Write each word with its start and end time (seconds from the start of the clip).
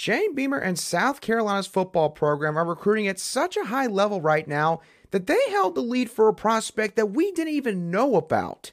Shane 0.00 0.32
Beamer 0.32 0.58
and 0.58 0.78
South 0.78 1.20
Carolina's 1.20 1.66
football 1.66 2.10
program 2.10 2.56
are 2.56 2.64
recruiting 2.64 3.08
at 3.08 3.18
such 3.18 3.56
a 3.56 3.64
high 3.64 3.88
level 3.88 4.20
right 4.20 4.46
now 4.46 4.80
that 5.10 5.26
they 5.26 5.40
held 5.50 5.74
the 5.74 5.80
lead 5.80 6.08
for 6.08 6.28
a 6.28 6.32
prospect 6.32 6.94
that 6.94 7.06
we 7.06 7.32
didn't 7.32 7.54
even 7.54 7.90
know 7.90 8.14
about 8.14 8.70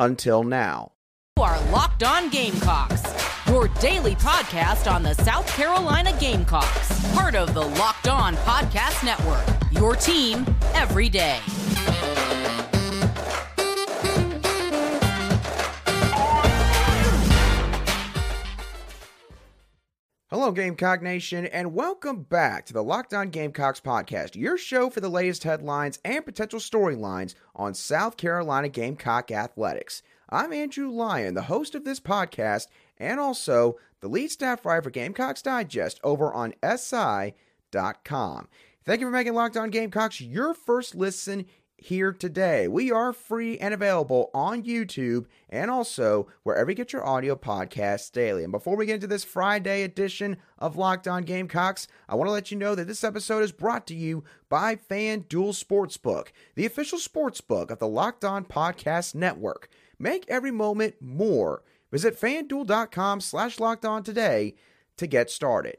until 0.00 0.42
now. 0.42 0.90
You 1.36 1.44
are 1.44 1.60
Locked 1.70 2.02
On 2.02 2.28
Gamecocks, 2.28 3.04
your 3.46 3.68
daily 3.78 4.16
podcast 4.16 4.92
on 4.92 5.04
the 5.04 5.14
South 5.14 5.46
Carolina 5.46 6.12
Gamecocks, 6.18 7.14
part 7.14 7.36
of 7.36 7.54
the 7.54 7.64
Locked 7.64 8.08
On 8.08 8.34
Podcast 8.38 9.04
Network, 9.04 9.46
your 9.70 9.94
team 9.94 10.44
every 10.74 11.08
day. 11.08 11.38
Hello, 20.30 20.52
Gamecock 20.52 21.00
Nation, 21.00 21.46
and 21.46 21.72
welcome 21.72 22.20
back 22.20 22.66
to 22.66 22.74
the 22.74 22.84
Locked 22.84 23.14
On 23.14 23.30
Gamecocks 23.30 23.80
podcast, 23.80 24.36
your 24.36 24.58
show 24.58 24.90
for 24.90 25.00
the 25.00 25.08
latest 25.08 25.44
headlines 25.44 25.98
and 26.04 26.22
potential 26.22 26.60
storylines 26.60 27.34
on 27.56 27.72
South 27.72 28.18
Carolina 28.18 28.68
Gamecock 28.68 29.30
athletics. 29.30 30.02
I'm 30.28 30.52
Andrew 30.52 30.90
Lyon, 30.90 31.32
the 31.32 31.40
host 31.44 31.74
of 31.74 31.84
this 31.84 31.98
podcast, 31.98 32.66
and 32.98 33.18
also 33.18 33.78
the 34.00 34.08
lead 34.08 34.30
staff 34.30 34.66
writer 34.66 34.82
for 34.82 34.90
Gamecocks 34.90 35.40
Digest 35.40 35.98
over 36.04 36.30
on 36.30 36.52
SI.com. 36.62 38.48
Thank 38.84 39.00
you 39.00 39.06
for 39.06 39.10
making 39.10 39.32
Locked 39.32 39.56
On 39.56 39.70
Gamecocks 39.70 40.20
your 40.20 40.52
first 40.52 40.94
listen 40.94 41.46
here 41.78 42.12
today. 42.12 42.68
We 42.68 42.90
are 42.90 43.12
free 43.12 43.56
and 43.58 43.72
available 43.72 44.30
on 44.34 44.64
YouTube 44.64 45.26
and 45.48 45.70
also 45.70 46.28
wherever 46.42 46.70
you 46.70 46.74
get 46.74 46.92
your 46.92 47.06
audio 47.06 47.36
podcasts 47.36 48.12
daily. 48.12 48.42
And 48.42 48.52
before 48.52 48.76
we 48.76 48.86
get 48.86 48.96
into 48.96 49.06
this 49.06 49.24
Friday 49.24 49.82
edition 49.82 50.36
of 50.58 50.76
Locked 50.76 51.08
On 51.08 51.22
Gamecocks, 51.22 51.88
I 52.08 52.16
want 52.16 52.28
to 52.28 52.32
let 52.32 52.50
you 52.50 52.58
know 52.58 52.74
that 52.74 52.86
this 52.88 53.04
episode 53.04 53.44
is 53.44 53.52
brought 53.52 53.86
to 53.86 53.94
you 53.94 54.24
by 54.48 54.76
FanDuel 54.76 55.26
Sportsbook, 55.28 56.28
the 56.56 56.66
official 56.66 56.98
sportsbook 56.98 57.70
of 57.70 57.78
the 57.78 57.88
Locked 57.88 58.24
On 58.24 58.44
Podcast 58.44 59.14
Network. 59.14 59.68
Make 59.98 60.24
every 60.28 60.50
moment 60.50 60.96
more. 61.00 61.62
Visit 61.90 62.20
fanduel.com 62.20 63.20
slash 63.20 63.58
locked 63.58 63.84
on 63.84 64.02
today 64.02 64.54
to 64.96 65.06
get 65.06 65.30
started. 65.30 65.78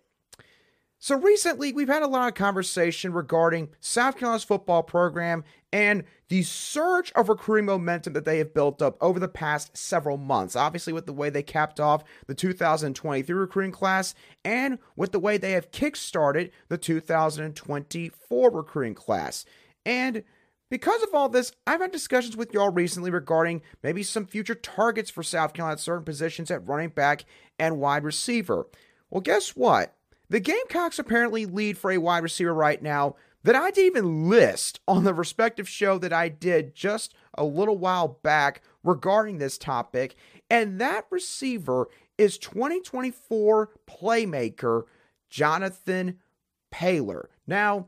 So 1.02 1.18
recently, 1.18 1.72
we've 1.72 1.88
had 1.88 2.04
a 2.04 2.08
lot 2.08 2.28
of 2.28 2.34
conversation 2.34 3.14
regarding 3.14 3.70
South 3.80 4.18
Carolina's 4.18 4.44
football 4.44 4.84
program 4.84 5.46
and 5.72 6.04
the 6.28 6.44
surge 6.44 7.14
of 7.16 7.30
recruiting 7.30 7.68
momentum 7.68 8.12
that 8.14 8.26
they 8.26 8.38
have 8.40 8.54
built 8.54 8.82
up 8.82 8.98
over 9.00 9.18
the 9.18 9.30
past 9.30 9.78
several 9.78 10.18
months. 10.18 10.58
Obviously, 10.58 10.92
with 10.92 11.06
the 11.06 11.14
way 11.14 11.30
they 11.30 11.42
capped 11.42 11.80
off 11.80 12.04
the 12.28 12.36
2023 12.36 13.34
recruiting 13.34 13.72
class 13.72 14.14
and 14.44 14.78
with 14.98 15.14
the 15.14 15.20
way 15.20 15.38
they 15.38 15.54
have 15.54 15.72
kickstarted 15.72 16.52
the 16.68 16.78
2024 16.78 18.52
recruiting 18.52 18.94
class. 18.94 19.46
And 19.86 20.24
because 20.70 21.02
of 21.02 21.14
all 21.14 21.30
this, 21.30 21.54
I've 21.66 21.80
had 21.80 21.94
discussions 21.94 22.36
with 22.36 22.54
y'all 22.54 22.74
recently 22.74 23.10
regarding 23.10 23.62
maybe 23.82 24.04
some 24.04 24.26
future 24.26 24.54
targets 24.54 25.10
for 25.10 25.24
South 25.24 25.54
Carolina 25.54 25.74
at 25.76 25.80
certain 25.80 26.04
positions 26.04 26.52
at 26.52 26.68
running 26.68 26.90
back 26.90 27.24
and 27.58 27.80
wide 27.80 28.04
receiver. 28.04 28.68
Well, 29.10 29.22
guess 29.22 29.56
what? 29.56 29.96
The 30.30 30.40
Gamecocks 30.40 31.00
apparently 31.00 31.46
lead 31.46 31.78
for 31.78 31.92
a 31.92 31.98
wide 31.98 32.24
receiver 32.24 32.54
right 32.54 32.82
now 32.82 33.16
that 33.44 33.56
I 33.56 33.72
didn't 33.72 33.86
even 33.88 34.30
list 34.30 34.80
on 34.88 35.04
the 35.04 35.14
respective 35.14 35.68
show 35.68 35.98
that 35.98 36.14
I 36.14 36.30
did 36.30 36.76
just 36.76 37.14
a 37.34 37.44
little 37.44 37.78
while 37.78 38.20
back 38.22 38.62
regarding 38.84 39.38
this 39.38 39.58
topic. 39.58 40.16
And 40.50 40.80
that 40.80 41.06
receiver 41.10 41.88
is 42.18 42.38
2024 42.38 43.70
playmaker 43.90 44.84
Jonathan 45.30 46.20
Paylor. 46.72 47.26
Now, 47.48 47.88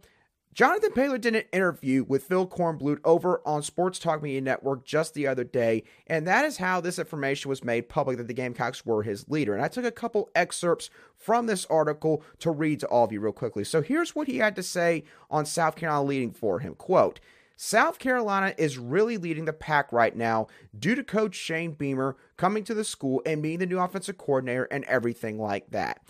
Jonathan 0.54 0.92
Paylor 0.92 1.20
did 1.20 1.34
an 1.34 1.46
interview 1.54 2.04
with 2.04 2.26
Phil 2.26 2.46
Kornblut 2.46 3.00
over 3.06 3.42
on 3.46 3.64
Sports 3.64 4.00
Talk 4.00 4.22
Media 4.22 4.42
Network 4.42 4.84
just 4.84 5.14
the 5.14 5.26
other 5.26 5.46
day, 5.46 5.84
and 6.08 6.28
that 6.28 6.44
is 6.44 6.58
how 6.58 6.82
this 6.82 7.00
information 7.00 7.48
was 7.48 7.64
made 7.64 7.88
public 7.88 8.18
that 8.18 8.28
the 8.28 8.34
Gamecocks 8.34 8.86
were 8.86 9.04
his 9.04 9.30
leader. 9.30 9.54
And 9.54 9.64
I 9.64 9.70
took 9.70 9.86
a 9.86 9.92
couple 9.92 10.30
excerpts 10.36 10.90
from 11.16 11.46
this 11.46 11.66
article 11.68 12.22
to 12.40 12.52
read 12.52 12.82
to 12.82 12.88
all 12.88 13.06
of 13.06 13.14
you 13.14 13.22
real 13.22 13.32
quickly. 13.32 13.64
So 13.64 13.82
here's 13.82 14.14
what 14.14 14.28
he 14.28 14.40
had 14.40 14.58
to 14.58 14.64
say 14.64 15.06
on 15.30 15.46
South 15.46 15.78
Carolina 15.78 16.04
leading 16.04 16.32
for 16.32 16.60
him. 16.60 16.76
Quote, 16.76 17.22
South 17.56 17.98
Carolina 17.98 18.54
is 18.58 18.78
really 18.78 19.18
leading 19.18 19.46
the 19.46 19.54
pack 19.54 19.94
right 19.94 20.16
now 20.18 20.48
due 20.78 20.96
to 20.96 21.04
coach 21.04 21.36
Shane 21.36 21.72
Beamer 21.72 22.18
coming 22.36 22.66
to 22.66 22.74
the 22.74 22.84
school 22.84 23.22
and 23.26 23.42
being 23.42 23.60
the 23.60 23.66
new 23.66 23.80
offensive 23.80 24.18
coordinator 24.18 24.66
and 24.66 24.84
everything 24.86 25.40
like 25.40 25.70
that. 25.70 26.02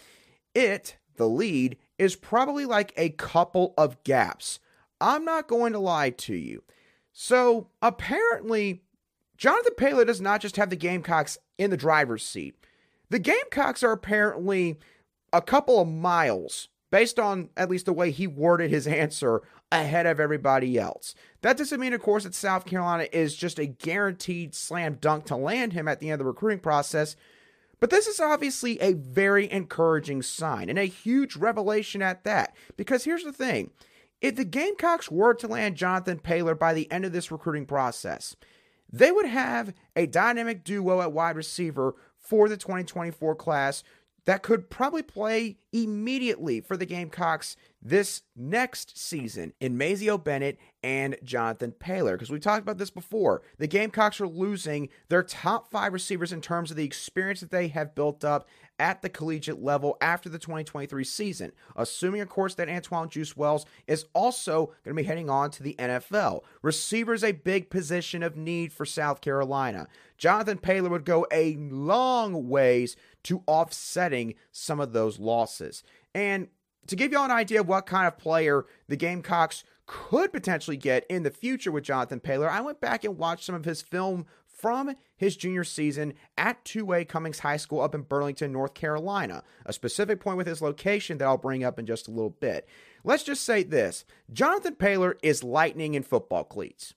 It, 0.56 0.98
the 1.22 1.30
lead, 1.30 1.78
is 1.98 2.16
probably 2.16 2.66
like 2.66 2.94
a 2.98 3.10
couple 3.10 3.74
of 3.78 4.04
gaps. 4.04 4.60
I'm 5.00 5.24
not 5.24 5.48
going 5.48 5.72
to 5.74 5.80
lie 5.80 6.10
to 6.10 6.36
you. 6.36 6.64
So 7.14 7.70
apparently, 7.82 8.82
Jonathan 9.38 9.74
Paylor 9.78 10.06
does 10.06 10.22
not 10.22 10.42
just 10.42 10.58
have 10.58 10.70
the 10.70 10.76
Gamecocks 10.76 11.38
in 11.58 11.70
the 11.70 11.78
driver's 11.78 12.26
seat. 12.26 12.56
The 13.10 13.20
Gamecocks 13.20 13.84
are 13.84 13.92
apparently 13.92 14.80
a 15.34 15.42
couple 15.42 15.80
of 15.80 15.88
miles, 15.88 16.70
based 16.92 17.20
on 17.20 17.50
at 17.56 17.70
least 17.70 17.86
the 17.86 17.94
way 17.94 18.12
he 18.12 18.28
worded 18.28 18.70
his 18.70 18.88
answer, 18.88 19.42
ahead 19.72 20.06
of 20.06 20.20
everybody 20.20 20.78
else. 20.78 21.16
That 21.42 21.58
doesn't 21.58 21.80
mean, 21.80 21.94
of 21.94 22.02
course, 22.02 22.24
that 22.24 22.36
South 22.36 22.66
Carolina 22.66 23.08
is 23.12 23.36
just 23.36 23.58
a 23.58 23.66
guaranteed 23.66 24.54
slam 24.54 24.98
dunk 25.00 25.26
to 25.26 25.36
land 25.36 25.74
him 25.74 25.88
at 25.88 26.00
the 26.00 26.10
end 26.10 26.14
of 26.14 26.20
the 26.20 26.26
recruiting 26.26 26.60
process. 26.60 27.16
But 27.82 27.90
this 27.90 28.08
is 28.08 28.20
obviously 28.20 28.80
a 28.80 28.94
very 28.94 29.52
encouraging 29.52 30.22
sign 30.22 30.70
and 30.70 30.80
a 30.80 30.86
huge 30.86 31.36
revelation 31.36 32.02
at 32.02 32.24
that. 32.24 32.56
Because 32.78 33.04
here's 33.04 33.24
the 33.24 33.34
thing 33.34 33.72
if 34.22 34.36
the 34.36 34.46
Gamecocks 34.46 35.12
were 35.12 35.34
to 35.34 35.48
land 35.48 35.76
Jonathan 35.76 36.20
Paylor 36.20 36.58
by 36.58 36.74
the 36.74 36.90
end 36.92 37.06
of 37.06 37.12
this 37.12 37.32
recruiting 37.32 37.66
process, 37.66 38.36
they 38.90 39.12
would 39.12 39.26
have 39.26 39.74
a 39.96 40.06
dynamic 40.06 40.64
duo 40.64 41.02
at 41.02 41.12
wide 41.12 41.36
receiver 41.36 41.96
for 42.18 42.48
the 42.48 42.56
2024 42.56 43.36
class 43.36 43.84
that 44.26 44.44
could 44.44 44.70
probably 44.70 45.02
play 45.02 45.58
immediately 45.74 46.62
for 46.62 46.78
the 46.78 46.86
Gamecocks 46.86 47.56
this 47.82 48.22
next 48.36 48.96
season 48.96 49.54
in 49.60 49.76
Mazeo 49.76 50.24
Bennett 50.24 50.60
and 50.84 51.18
Jonathan 51.24 51.74
Paylor. 51.80 52.14
Because 52.14 52.30
we 52.30 52.40
talked 52.40 52.62
about 52.62 52.78
this 52.78 52.90
before. 52.90 53.42
The 53.58 53.68
Gamecocks 53.68 54.20
are 54.20 54.28
losing 54.28 54.90
their 55.10 55.24
top 55.24 55.70
five 55.70 55.94
receivers 55.94 56.32
in 56.32 56.42
terms 56.42 56.72
of 56.72 56.78
the 56.78 56.84
experience 56.84 57.42
that 57.42 57.52
they 57.52 57.68
have 57.70 57.96
built 57.96 58.24
up 58.24 58.48
at 58.80 59.04
the 59.04 59.10
collegiate 59.10 59.62
level 59.62 59.96
after 60.02 60.28
the 60.28 60.40
2023 60.40 61.04
season. 61.04 61.52
Assuming, 61.76 62.22
of 62.22 62.30
course, 62.30 62.56
that 62.56 62.68
Antwane 62.68 63.10
Juice 63.10 63.38
Wells 63.38 63.66
is 63.86 64.06
also 64.14 64.68
going 64.84 64.96
to 64.96 65.02
be 65.02 65.08
heading 65.08 65.30
on 65.30 65.52
to 65.52 65.64
the 65.64 65.76
NFL. 65.78 66.42
Receiver 66.64 67.14
is 67.14 67.24
a 67.24 67.32
big 67.32 67.70
position 67.70 68.24
of 68.24 68.36
need 68.36 68.74
for 68.74 68.86
South 68.86 69.22
Carolina. 69.22 69.88
Jonathan 70.18 70.58
Paylor 70.58 70.90
would 70.90 71.06
go 71.06 71.28
a 71.32 71.56
long 71.58 72.50
ways 72.50 72.96
to 73.24 73.44
offsetting 73.46 74.34
some 74.52 74.80
of 74.80 74.94
those 74.94 75.20
losses. 75.20 75.84
And 76.16 76.48
to 76.88 76.96
give 76.96 77.12
y'all 77.12 77.26
an 77.26 77.32
idea 77.32 77.62
of 77.62 77.68
what 77.68 77.86
kind 77.86 78.08
of 78.08 78.18
player 78.18 78.66
the 78.88 78.96
Gamecocks 78.96 79.64
could 79.92 80.32
potentially 80.32 80.78
get 80.78 81.06
in 81.10 81.24
the 81.24 81.30
future 81.30 81.70
with 81.70 81.84
Jonathan 81.84 82.22
Paylor, 82.22 82.48
I 82.48 82.62
went 82.62 82.80
back 82.80 83.04
and 83.04 83.18
watched 83.18 83.44
some 83.44 83.56
of 83.56 83.66
his 83.66 83.82
film 83.82 84.26
from 84.48 84.96
his 85.18 85.36
junior 85.36 85.66
season 85.66 86.14
at 86.38 86.64
2A 86.64 87.10
Cummings 87.10 87.40
High 87.40 87.58
School 87.58 87.82
up 87.82 87.94
in 87.94 88.04
Burlington, 88.04 88.54
North 88.54 88.74
Carolina. 88.74 89.44
A 89.66 89.74
specific 89.74 90.22
point 90.22 90.38
with 90.38 90.48
his 90.48 90.62
location 90.62 91.18
that 91.18 91.26
I'll 91.26 91.38
bring 91.38 91.66
up 91.66 91.78
in 91.78 91.86
just 91.86 92.08
a 92.08 92.12
little 92.12 92.30
bit. 92.30 92.70
Let's 93.04 93.24
just 93.24 93.44
say 93.44 93.64
this 93.64 94.06
Jonathan 94.32 94.76
Paylor 94.76 95.16
is 95.22 95.44
lightning 95.44 95.94
in 95.94 96.04
football 96.04 96.46
cleats. 96.46 96.94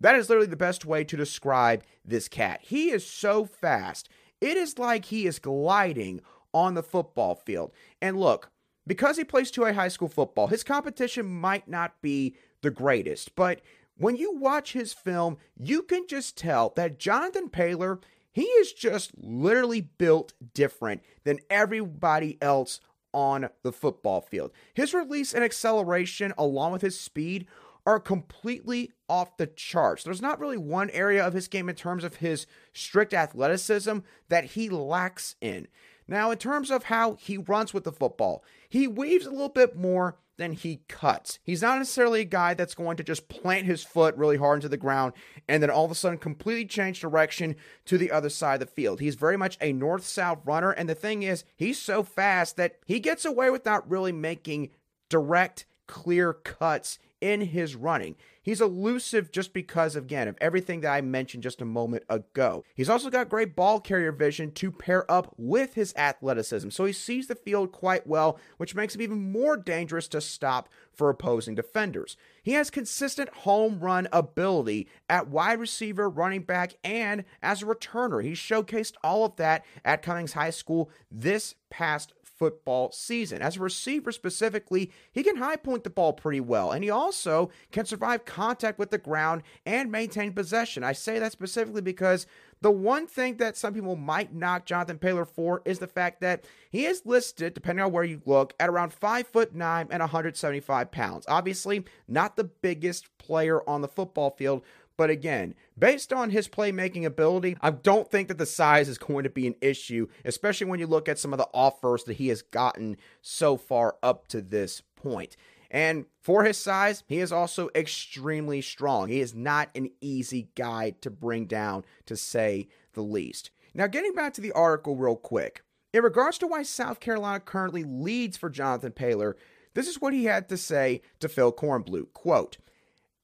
That 0.00 0.16
is 0.16 0.28
literally 0.28 0.50
the 0.50 0.56
best 0.56 0.84
way 0.84 1.04
to 1.04 1.16
describe 1.16 1.84
this 2.04 2.26
cat. 2.26 2.62
He 2.62 2.90
is 2.90 3.06
so 3.06 3.44
fast. 3.44 4.08
It 4.40 4.56
is 4.56 4.76
like 4.76 5.04
he 5.04 5.24
is 5.26 5.38
gliding 5.38 6.20
on 6.52 6.74
the 6.74 6.82
football 6.82 7.36
field. 7.36 7.70
And 8.00 8.18
look, 8.18 8.50
because 8.86 9.16
he 9.16 9.24
plays 9.24 9.52
2A 9.52 9.74
high 9.74 9.88
school 9.88 10.08
football, 10.08 10.48
his 10.48 10.64
competition 10.64 11.26
might 11.26 11.68
not 11.68 12.00
be 12.02 12.36
the 12.62 12.70
greatest, 12.70 13.34
but 13.34 13.60
when 13.96 14.16
you 14.16 14.36
watch 14.36 14.72
his 14.72 14.92
film, 14.92 15.36
you 15.56 15.82
can 15.82 16.06
just 16.08 16.36
tell 16.36 16.72
that 16.76 16.98
Jonathan 16.98 17.48
Paylor, 17.48 18.00
he 18.32 18.42
is 18.42 18.72
just 18.72 19.12
literally 19.16 19.82
built 19.82 20.32
different 20.54 21.02
than 21.24 21.38
everybody 21.50 22.38
else 22.40 22.80
on 23.12 23.48
the 23.62 23.72
football 23.72 24.20
field. 24.20 24.50
His 24.74 24.94
release 24.94 25.34
and 25.34 25.44
acceleration, 25.44 26.32
along 26.38 26.72
with 26.72 26.82
his 26.82 26.98
speed, 26.98 27.46
are 27.84 28.00
completely 28.00 28.92
off 29.08 29.36
the 29.36 29.46
charts. 29.46 30.04
There's 30.04 30.22
not 30.22 30.40
really 30.40 30.56
one 30.56 30.88
area 30.90 31.24
of 31.24 31.34
his 31.34 31.48
game 31.48 31.68
in 31.68 31.74
terms 31.74 32.04
of 32.04 32.16
his 32.16 32.46
strict 32.72 33.12
athleticism 33.12 33.98
that 34.28 34.44
he 34.44 34.70
lacks 34.70 35.34
in. 35.40 35.68
Now, 36.12 36.30
in 36.30 36.36
terms 36.36 36.70
of 36.70 36.84
how 36.84 37.14
he 37.14 37.38
runs 37.38 37.72
with 37.72 37.84
the 37.84 37.90
football, 37.90 38.44
he 38.68 38.86
weaves 38.86 39.24
a 39.24 39.30
little 39.30 39.48
bit 39.48 39.78
more 39.78 40.18
than 40.36 40.52
he 40.52 40.82
cuts. 40.86 41.38
He's 41.42 41.62
not 41.62 41.78
necessarily 41.78 42.20
a 42.20 42.24
guy 42.26 42.52
that's 42.52 42.74
going 42.74 42.98
to 42.98 43.02
just 43.02 43.30
plant 43.30 43.64
his 43.64 43.82
foot 43.82 44.14
really 44.16 44.36
hard 44.36 44.58
into 44.58 44.68
the 44.68 44.76
ground 44.76 45.14
and 45.48 45.62
then 45.62 45.70
all 45.70 45.86
of 45.86 45.90
a 45.90 45.94
sudden 45.94 46.18
completely 46.18 46.66
change 46.66 47.00
direction 47.00 47.56
to 47.86 47.96
the 47.96 48.10
other 48.10 48.28
side 48.28 48.60
of 48.60 48.68
the 48.68 48.74
field. 48.74 49.00
He's 49.00 49.14
very 49.14 49.38
much 49.38 49.56
a 49.62 49.72
north 49.72 50.04
south 50.04 50.40
runner. 50.44 50.70
And 50.70 50.86
the 50.86 50.94
thing 50.94 51.22
is, 51.22 51.44
he's 51.56 51.80
so 51.80 52.02
fast 52.02 52.58
that 52.58 52.76
he 52.84 53.00
gets 53.00 53.24
away 53.24 53.48
without 53.48 53.90
really 53.90 54.12
making 54.12 54.68
direct, 55.08 55.64
clear 55.86 56.34
cuts 56.34 56.98
in 57.22 57.40
his 57.40 57.74
running. 57.74 58.16
He's 58.42 58.60
elusive 58.60 59.30
just 59.30 59.52
because, 59.52 59.94
again, 59.94 60.26
of 60.26 60.36
everything 60.40 60.80
that 60.80 60.92
I 60.92 61.00
mentioned 61.00 61.44
just 61.44 61.62
a 61.62 61.64
moment 61.64 62.02
ago. 62.08 62.64
He's 62.74 62.88
also 62.88 63.08
got 63.08 63.28
great 63.28 63.54
ball 63.54 63.78
carrier 63.78 64.10
vision 64.10 64.50
to 64.52 64.72
pair 64.72 65.08
up 65.10 65.32
with 65.36 65.74
his 65.74 65.94
athleticism. 65.96 66.70
So 66.70 66.84
he 66.84 66.92
sees 66.92 67.28
the 67.28 67.36
field 67.36 67.70
quite 67.70 68.06
well, 68.06 68.38
which 68.56 68.74
makes 68.74 68.94
him 68.94 69.02
even 69.02 69.30
more 69.30 69.56
dangerous 69.56 70.08
to 70.08 70.20
stop 70.20 70.68
for 70.92 71.08
opposing 71.08 71.54
defenders. 71.54 72.16
He 72.42 72.52
has 72.52 72.68
consistent 72.68 73.28
home 73.30 73.78
run 73.78 74.08
ability 74.12 74.88
at 75.08 75.28
wide 75.28 75.60
receiver, 75.60 76.08
running 76.08 76.42
back, 76.42 76.74
and 76.82 77.24
as 77.42 77.62
a 77.62 77.66
returner. 77.66 78.24
He 78.24 78.32
showcased 78.32 78.94
all 79.04 79.24
of 79.24 79.36
that 79.36 79.64
at 79.84 80.02
Cummings 80.02 80.32
High 80.32 80.50
School 80.50 80.90
this 81.10 81.54
past 81.70 82.12
football 82.42 82.90
season. 82.90 83.40
As 83.40 83.56
a 83.56 83.60
receiver 83.60 84.10
specifically, 84.10 84.90
he 85.12 85.22
can 85.22 85.36
high 85.36 85.54
point 85.54 85.84
the 85.84 85.90
ball 85.90 86.12
pretty 86.12 86.40
well, 86.40 86.72
and 86.72 86.82
he 86.82 86.90
also 86.90 87.50
can 87.70 87.86
survive 87.86 88.24
contact 88.24 88.80
with 88.80 88.90
the 88.90 88.98
ground 88.98 89.44
and 89.64 89.92
maintain 89.92 90.32
possession. 90.32 90.82
I 90.82 90.90
say 90.90 91.20
that 91.20 91.30
specifically 91.30 91.82
because 91.82 92.26
the 92.60 92.72
one 92.72 93.06
thing 93.06 93.36
that 93.36 93.56
some 93.56 93.74
people 93.74 93.94
might 93.94 94.34
knock 94.34 94.66
Jonathan 94.66 94.98
Paylor 94.98 95.26
for 95.26 95.62
is 95.64 95.78
the 95.78 95.86
fact 95.86 96.20
that 96.22 96.44
he 96.68 96.84
is 96.84 97.02
listed, 97.04 97.54
depending 97.54 97.84
on 97.84 97.92
where 97.92 98.02
you 98.02 98.20
look, 98.26 98.54
at 98.58 98.68
around 98.68 98.92
five 98.92 99.28
foot 99.28 99.54
nine 99.54 99.86
and 99.92 100.00
175 100.00 100.90
pounds. 100.90 101.24
Obviously, 101.28 101.84
not 102.08 102.34
the 102.34 102.44
biggest 102.44 103.06
player 103.18 103.68
on 103.68 103.82
the 103.82 103.88
football 103.88 104.30
field, 104.30 104.62
but 104.96 105.10
again, 105.10 105.54
based 105.78 106.12
on 106.12 106.30
his 106.30 106.48
playmaking 106.48 107.04
ability, 107.04 107.56
I 107.60 107.70
don't 107.70 108.10
think 108.10 108.28
that 108.28 108.38
the 108.38 108.46
size 108.46 108.88
is 108.88 108.98
going 108.98 109.24
to 109.24 109.30
be 109.30 109.46
an 109.46 109.54
issue, 109.60 110.06
especially 110.24 110.66
when 110.66 110.80
you 110.80 110.86
look 110.86 111.08
at 111.08 111.18
some 111.18 111.32
of 111.32 111.38
the 111.38 111.48
offers 111.54 112.04
that 112.04 112.14
he 112.14 112.28
has 112.28 112.42
gotten 112.42 112.96
so 113.20 113.56
far 113.56 113.96
up 114.02 114.28
to 114.28 114.40
this 114.40 114.82
point. 114.96 115.36
And 115.70 116.04
for 116.20 116.44
his 116.44 116.58
size, 116.58 117.02
he 117.06 117.18
is 117.18 117.32
also 117.32 117.70
extremely 117.74 118.60
strong. 118.60 119.08
He 119.08 119.20
is 119.20 119.34
not 119.34 119.70
an 119.74 119.90
easy 120.02 120.48
guy 120.54 120.90
to 121.00 121.10
bring 121.10 121.46
down, 121.46 121.84
to 122.06 122.16
say 122.16 122.68
the 122.92 123.02
least. 123.02 123.50
Now, 123.74 123.86
getting 123.86 124.12
back 124.12 124.34
to 124.34 124.42
the 124.42 124.52
article 124.52 124.96
real 124.96 125.16
quick. 125.16 125.62
In 125.94 126.02
regards 126.02 126.38
to 126.38 126.46
why 126.46 126.62
South 126.62 127.00
Carolina 127.00 127.40
currently 127.40 127.84
leads 127.84 128.36
for 128.36 128.50
Jonathan 128.50 128.92
Paylor, 128.92 129.34
this 129.74 129.88
is 129.88 130.00
what 130.00 130.12
he 130.12 130.24
had 130.24 130.48
to 130.50 130.56
say 130.56 131.00
to 131.20 131.28
Phil 131.28 131.52
Kornblut. 131.52 132.12
Quote, 132.12 132.58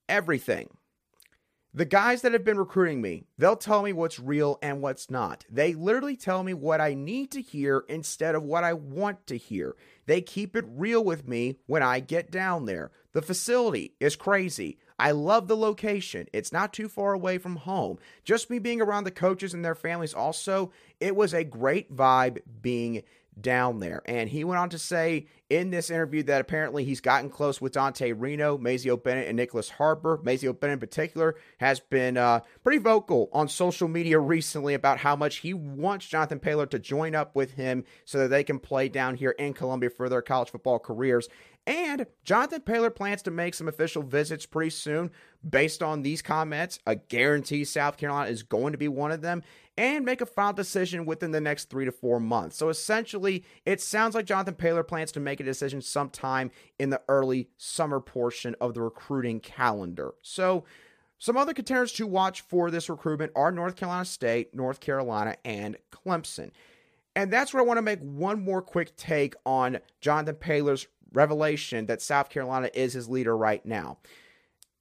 Everything. 0.08 0.70
The 1.74 1.84
guys 1.84 2.22
that 2.22 2.32
have 2.32 2.44
been 2.44 2.58
recruiting 2.58 3.02
me, 3.02 3.24
they'll 3.36 3.54
tell 3.54 3.82
me 3.82 3.92
what's 3.92 4.18
real 4.18 4.58
and 4.62 4.80
what's 4.80 5.10
not. 5.10 5.44
They 5.50 5.74
literally 5.74 6.16
tell 6.16 6.42
me 6.42 6.54
what 6.54 6.80
I 6.80 6.94
need 6.94 7.30
to 7.32 7.42
hear 7.42 7.84
instead 7.88 8.34
of 8.34 8.42
what 8.42 8.64
I 8.64 8.72
want 8.72 9.26
to 9.26 9.36
hear. 9.36 9.76
They 10.06 10.22
keep 10.22 10.56
it 10.56 10.64
real 10.66 11.04
with 11.04 11.28
me 11.28 11.58
when 11.66 11.82
I 11.82 12.00
get 12.00 12.30
down 12.30 12.64
there. 12.64 12.90
The 13.12 13.20
facility 13.20 13.94
is 14.00 14.16
crazy. 14.16 14.78
I 14.98 15.10
love 15.10 15.46
the 15.46 15.56
location. 15.56 16.26
It's 16.32 16.52
not 16.52 16.72
too 16.72 16.88
far 16.88 17.12
away 17.12 17.36
from 17.36 17.56
home. 17.56 17.98
Just 18.24 18.48
me 18.48 18.58
being 18.58 18.80
around 18.80 19.04
the 19.04 19.10
coaches 19.10 19.52
and 19.52 19.64
their 19.64 19.74
families, 19.74 20.14
also, 20.14 20.72
it 21.00 21.14
was 21.14 21.34
a 21.34 21.44
great 21.44 21.94
vibe 21.94 22.38
being 22.62 23.02
down 23.40 23.80
there. 23.80 24.02
And 24.06 24.28
he 24.28 24.44
went 24.44 24.58
on 24.58 24.68
to 24.70 24.78
say 24.78 25.26
in 25.50 25.70
this 25.70 25.90
interview 25.90 26.22
that 26.24 26.40
apparently 26.40 26.84
he's 26.84 27.00
gotten 27.00 27.30
close 27.30 27.60
with 27.60 27.72
Dante 27.72 28.12
Reno, 28.12 28.58
Mazeo 28.58 29.02
Bennett, 29.02 29.28
and 29.28 29.36
Nicholas 29.36 29.70
Harper. 29.70 30.18
Mazeo 30.18 30.58
Bennett, 30.58 30.74
in 30.74 30.80
particular, 30.80 31.36
has 31.58 31.80
been 31.80 32.16
uh, 32.16 32.40
pretty 32.62 32.78
vocal 32.78 33.28
on 33.32 33.48
social 33.48 33.88
media 33.88 34.18
recently 34.18 34.74
about 34.74 34.98
how 34.98 35.16
much 35.16 35.36
he 35.36 35.54
wants 35.54 36.06
Jonathan 36.06 36.40
Paylor 36.40 36.68
to 36.70 36.78
join 36.78 37.14
up 37.14 37.34
with 37.34 37.52
him 37.52 37.84
so 38.04 38.18
that 38.18 38.28
they 38.28 38.44
can 38.44 38.58
play 38.58 38.88
down 38.88 39.14
here 39.14 39.30
in 39.32 39.54
Columbia 39.54 39.90
for 39.90 40.08
their 40.08 40.22
college 40.22 40.50
football 40.50 40.78
careers. 40.78 41.28
And 41.68 42.06
Jonathan 42.24 42.62
Paylor 42.62 42.94
plans 42.94 43.20
to 43.22 43.30
make 43.30 43.52
some 43.52 43.68
official 43.68 44.02
visits 44.02 44.46
pretty 44.46 44.70
soon 44.70 45.10
based 45.46 45.82
on 45.82 46.00
these 46.00 46.22
comments. 46.22 46.78
I 46.86 46.94
guarantee 46.94 47.62
South 47.64 47.98
Carolina 47.98 48.30
is 48.30 48.42
going 48.42 48.72
to 48.72 48.78
be 48.78 48.88
one 48.88 49.12
of 49.12 49.20
them 49.20 49.42
and 49.76 50.02
make 50.02 50.22
a 50.22 50.26
final 50.26 50.54
decision 50.54 51.04
within 51.04 51.30
the 51.30 51.42
next 51.42 51.68
three 51.68 51.84
to 51.84 51.92
four 51.92 52.20
months. 52.20 52.56
So 52.56 52.70
essentially, 52.70 53.44
it 53.66 53.82
sounds 53.82 54.14
like 54.14 54.24
Jonathan 54.24 54.54
Paylor 54.54 54.86
plans 54.86 55.12
to 55.12 55.20
make 55.20 55.40
a 55.40 55.44
decision 55.44 55.82
sometime 55.82 56.50
in 56.78 56.88
the 56.88 57.02
early 57.06 57.50
summer 57.58 58.00
portion 58.00 58.56
of 58.62 58.72
the 58.72 58.80
recruiting 58.80 59.38
calendar. 59.38 60.14
So, 60.22 60.64
some 61.20 61.36
other 61.36 61.52
contenders 61.52 61.92
to 61.94 62.06
watch 62.06 62.42
for 62.42 62.70
this 62.70 62.88
recruitment 62.88 63.32
are 63.34 63.50
North 63.50 63.74
Carolina 63.74 64.04
State, 64.04 64.54
North 64.54 64.78
Carolina, 64.78 65.36
and 65.44 65.76
Clemson. 65.90 66.52
And 67.18 67.32
that's 67.32 67.52
where 67.52 67.60
I 67.60 67.66
want 67.66 67.78
to 67.78 67.82
make 67.82 67.98
one 67.98 68.40
more 68.40 68.62
quick 68.62 68.94
take 68.94 69.34
on 69.44 69.80
Jonathan 70.00 70.36
Paylor's 70.36 70.86
revelation 71.12 71.86
that 71.86 72.02
South 72.02 72.28
Carolina 72.30 72.70
is 72.74 72.92
his 72.92 73.08
leader 73.08 73.36
right 73.36 73.64
now. 73.64 73.98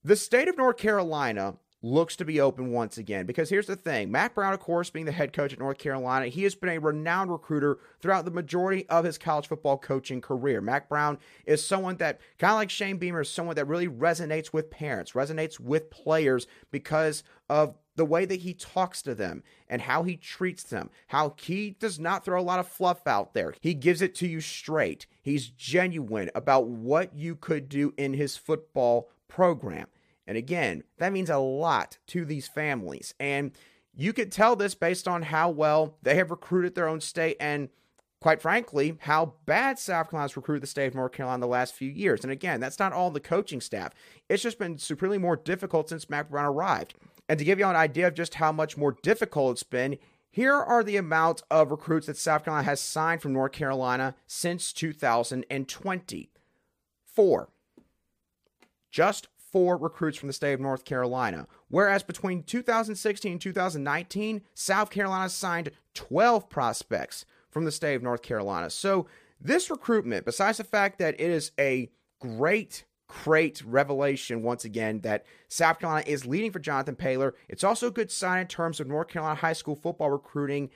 The 0.04 0.16
state 0.16 0.48
of 0.48 0.58
North 0.58 0.78
Carolina 0.78 1.56
looks 1.82 2.16
to 2.16 2.26
be 2.26 2.42
open 2.42 2.72
once 2.72 2.98
again. 2.98 3.26
Because 3.26 3.50
here's 3.50 3.68
the 3.68 3.76
thing 3.76 4.12
Mack 4.12 4.36
Brown, 4.36 4.54
of 4.54 4.60
course, 4.60 4.90
being 4.90 5.06
the 5.06 5.12
head 5.12 5.34
coach 5.34 5.54
at 5.54 5.60
North 5.60 5.78
Carolina, 5.78 6.28
he 6.28 6.44
has 6.44 6.56
been 6.56 6.70
a 6.70 6.80
renowned 6.80 7.32
recruiter 7.32 7.78
throughout 8.02 8.26
the 8.26 8.32
majority 8.32 8.88
of 8.90 9.06
his 9.06 9.18
college 9.18 9.48
football 9.48 9.78
coaching 9.78 10.22
career. 10.22 10.62
Mack 10.62 10.90
Brown 10.90 11.18
is 11.46 11.66
someone 11.66 11.98
that, 11.98 12.20
kind 12.40 12.52
of 12.52 12.58
like 12.58 12.70
Shane 12.70 12.98
Beamer, 12.98 13.22
is 13.22 13.30
someone 13.30 13.56
that 13.56 13.68
really 13.68 13.88
resonates 13.88 14.52
with 14.54 14.72
parents, 14.72 15.12
resonates 15.14 15.60
with 15.60 15.90
players 15.90 16.48
because 16.72 17.24
of 17.50 17.76
the 17.98 18.06
way 18.06 18.24
that 18.26 18.42
he 18.42 18.54
talks 18.54 19.02
to 19.02 19.14
them 19.14 19.44
and 19.68 19.82
how 19.82 20.04
he 20.04 20.16
treats 20.16 20.64
them, 20.64 20.90
how 21.08 21.36
he 21.42 21.72
does 21.72 22.00
not 22.00 22.24
throw 22.24 22.40
a 22.40 22.44
lot 22.44 22.60
of 22.60 22.68
fluff 22.68 23.06
out 23.06 23.34
there. 23.34 23.54
He 23.60 23.74
gives 23.74 24.02
it 24.02 24.16
to 24.16 24.28
you 24.28 24.40
straight. 24.40 25.06
He's 25.22 25.50
genuine 25.50 26.30
about 26.34 26.68
what 26.68 27.14
you 27.16 27.36
could 27.36 27.68
do 27.68 27.94
in 27.98 28.14
his 28.14 28.38
football 28.38 29.10
program. 29.28 29.88
And 30.26 30.38
again, 30.38 30.84
that 30.98 31.12
means 31.12 31.30
a 31.30 31.38
lot 31.38 31.98
to 32.08 32.24
these 32.24 32.48
families. 32.48 33.14
And 33.20 33.52
you 33.96 34.14
could 34.14 34.32
tell 34.32 34.56
this 34.56 34.76
based 34.76 35.08
on 35.08 35.24
how 35.24 35.50
well 35.50 35.98
they 36.04 36.16
have 36.16 36.32
recruited 36.32 36.76
their 36.76 36.88
own 36.88 37.02
state 37.02 37.38
and 37.40 37.70
quite 38.20 38.42
frankly, 38.42 38.98
how 39.02 39.34
bad 39.46 39.78
South 39.78 40.10
Carolina's 40.10 40.36
recruited 40.36 40.64
the 40.64 40.68
state 40.68 40.88
of 40.88 40.96
North 40.96 41.12
Carolina 41.12 41.42
the 41.42 41.48
last 41.48 41.76
few 41.76 41.90
years. 41.90 42.24
And 42.24 42.32
again, 42.32 42.60
that's 42.60 42.80
not 42.80 42.94
all 42.94 43.12
the 43.12 43.20
coaching 43.20 43.62
staff. 43.62 43.94
It's 44.28 44.44
just 44.44 44.60
been 44.60 44.78
supremely 44.78 45.18
more 45.18 45.36
difficult 45.36 45.90
since 45.90 46.10
Mack 46.10 46.30
Brown 46.30 46.46
arrived. 46.46 46.96
And 47.30 47.38
to 47.40 47.46
give 47.46 47.60
you 47.60 47.66
an 47.66 47.76
idea 47.76 48.08
of 48.08 48.14
just 48.14 48.36
how 48.36 48.52
much 48.52 48.78
more 48.78 48.98
difficult 49.02 49.52
it's 49.52 49.64
been, 49.64 49.98
here 50.30 50.54
are 50.54 50.84
the 50.84 50.98
amount 50.98 51.42
of 51.50 51.72
recruits 51.72 52.08
that 52.08 52.18
South 52.18 52.46
Carolina 52.46 52.66
has 52.66 52.80
signed 52.80 53.22
from 53.22 53.34
North 53.34 53.54
Carolina 53.54 54.16
since 54.28 54.72
2020. 54.72 56.30
Four. 57.06 57.50
Just 58.92 59.28
four 59.52 59.78
recruits 59.78 60.18
from 60.18 60.28
the 60.28 60.34
state 60.34 60.54
of 60.54 60.60
North 60.60 60.86
Carolina. 60.86 61.48
Whereas 61.70 62.04
between 62.04 62.44
2016 62.44 63.32
and 63.32 63.42
2019, 63.42 64.42
South 64.54 64.90
Carolina 64.90 65.30
signed 65.30 65.72
12 65.96 66.50
prospects 66.50 67.26
from 67.50 67.66
the 67.66 67.72
state 67.72 67.96
of 67.96 68.04
North 68.04 68.22
Carolina. 68.22 68.70
So 68.70 69.08
this 69.42 69.70
recruitment, 69.70 70.26
besides 70.26 70.60
the 70.60 70.64
fact 70.64 71.00
that 71.00 71.20
it 71.20 71.30
is 71.30 71.52
a 71.60 71.90
great 72.20 72.84
great 73.08 73.64
revelation 73.66 74.44
once 74.44 74.66
again 74.66 75.00
that 75.02 75.26
South 75.48 75.80
Carolina 75.80 76.04
is 76.08 76.26
leading 76.26 76.52
for 76.52 76.60
Jonathan 76.60 76.96
Paylor. 76.96 77.34
It's 77.48 77.64
also 77.64 77.88
a 77.88 77.92
good 77.92 78.12
sign 78.12 78.42
in 78.42 78.48
terms 78.48 78.80
of 78.80 78.88
North 78.88 79.08
Carolina 79.08 79.36
high 79.36 79.54
school 79.54 79.76
football 79.76 80.10
recruiting, 80.10 80.70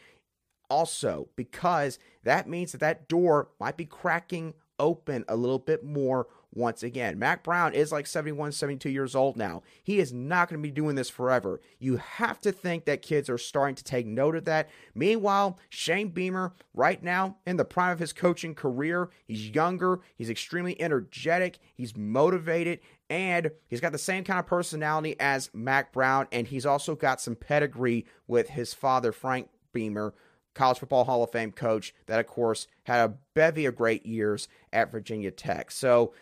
also, 0.70 1.28
because 1.36 2.00
that 2.24 2.48
means 2.48 2.72
that 2.72 2.80
that 2.80 3.10
door 3.10 3.50
might 3.60 3.76
be 3.76 3.86
cracking 3.86 4.54
open 4.80 5.26
a 5.28 5.36
little 5.36 5.60
bit 5.60 5.84
more 5.84 6.28
once 6.54 6.84
again. 6.84 7.18
Mack 7.18 7.44
Brown 7.44 7.74
is 7.74 7.92
like 7.92 8.06
71, 8.08 8.52
72 8.52 8.90
years 8.90 9.16
old 9.16 9.38
now. 9.38 9.64
He 9.84 10.00
is 10.00 10.12
not 10.12 10.50
going 10.50 10.62
to 10.62 10.68
be 10.68 10.72
doing 10.72 10.96
this 10.96 11.10
forever. 11.10 11.62
You 11.80 11.98
have 11.98 12.40
to 12.42 12.52
think 12.52 12.86
that 12.86 13.02
kids 13.02 13.30
are 13.30 13.38
starting 13.38 13.76
to 13.76 13.84
take 13.84 14.06
note 14.06 14.36
of 14.36 14.46
that. 14.46 14.70
Meanwhile, 14.94 15.60
Shane 15.70 16.10
Beamer, 16.10 16.54
right 16.74 17.02
now 17.02 17.38
in 17.46 17.58
the 17.58 17.66
prime 17.66 17.92
of 17.92 18.00
his 18.00 18.14
coaching 18.14 18.56
career, 18.56 19.10
he's 19.26 19.50
younger, 19.50 20.02
he's 20.16 20.30
extremely 20.30 20.80
energetic, 20.82 21.60
he's 21.74 21.96
motivated, 21.96 22.80
and 23.10 23.52
he's 23.68 23.82
got 23.82 23.92
the 23.92 23.98
same 23.98 24.24
kind 24.24 24.40
of 24.40 24.48
personality 24.48 25.16
as 25.20 25.50
Mack 25.54 25.94
Brown, 25.94 26.28
and 26.32 26.48
he's 26.48 26.66
also 26.66 26.96
got 26.96 27.22
some 27.22 27.36
pedigree 27.36 28.06
with 28.28 28.50
his 28.50 28.74
father, 28.74 29.12
Frank 29.12 29.50
Beamer 29.74 30.14
College 30.54 30.80
Football 30.80 31.06
Hall 31.06 31.24
of 31.24 31.32
Fame 31.32 31.52
coach 31.52 31.94
that, 32.08 32.20
of 32.20 32.28
course, 32.28 32.68
had 32.84 33.10
a 33.10 33.14
bevy 33.34 33.66
of 33.66 33.76
great 33.76 34.06
years 34.06 34.48
at 34.74 34.92
Virginia 34.92 35.32
Tech. 35.32 35.72
So, 35.72 36.14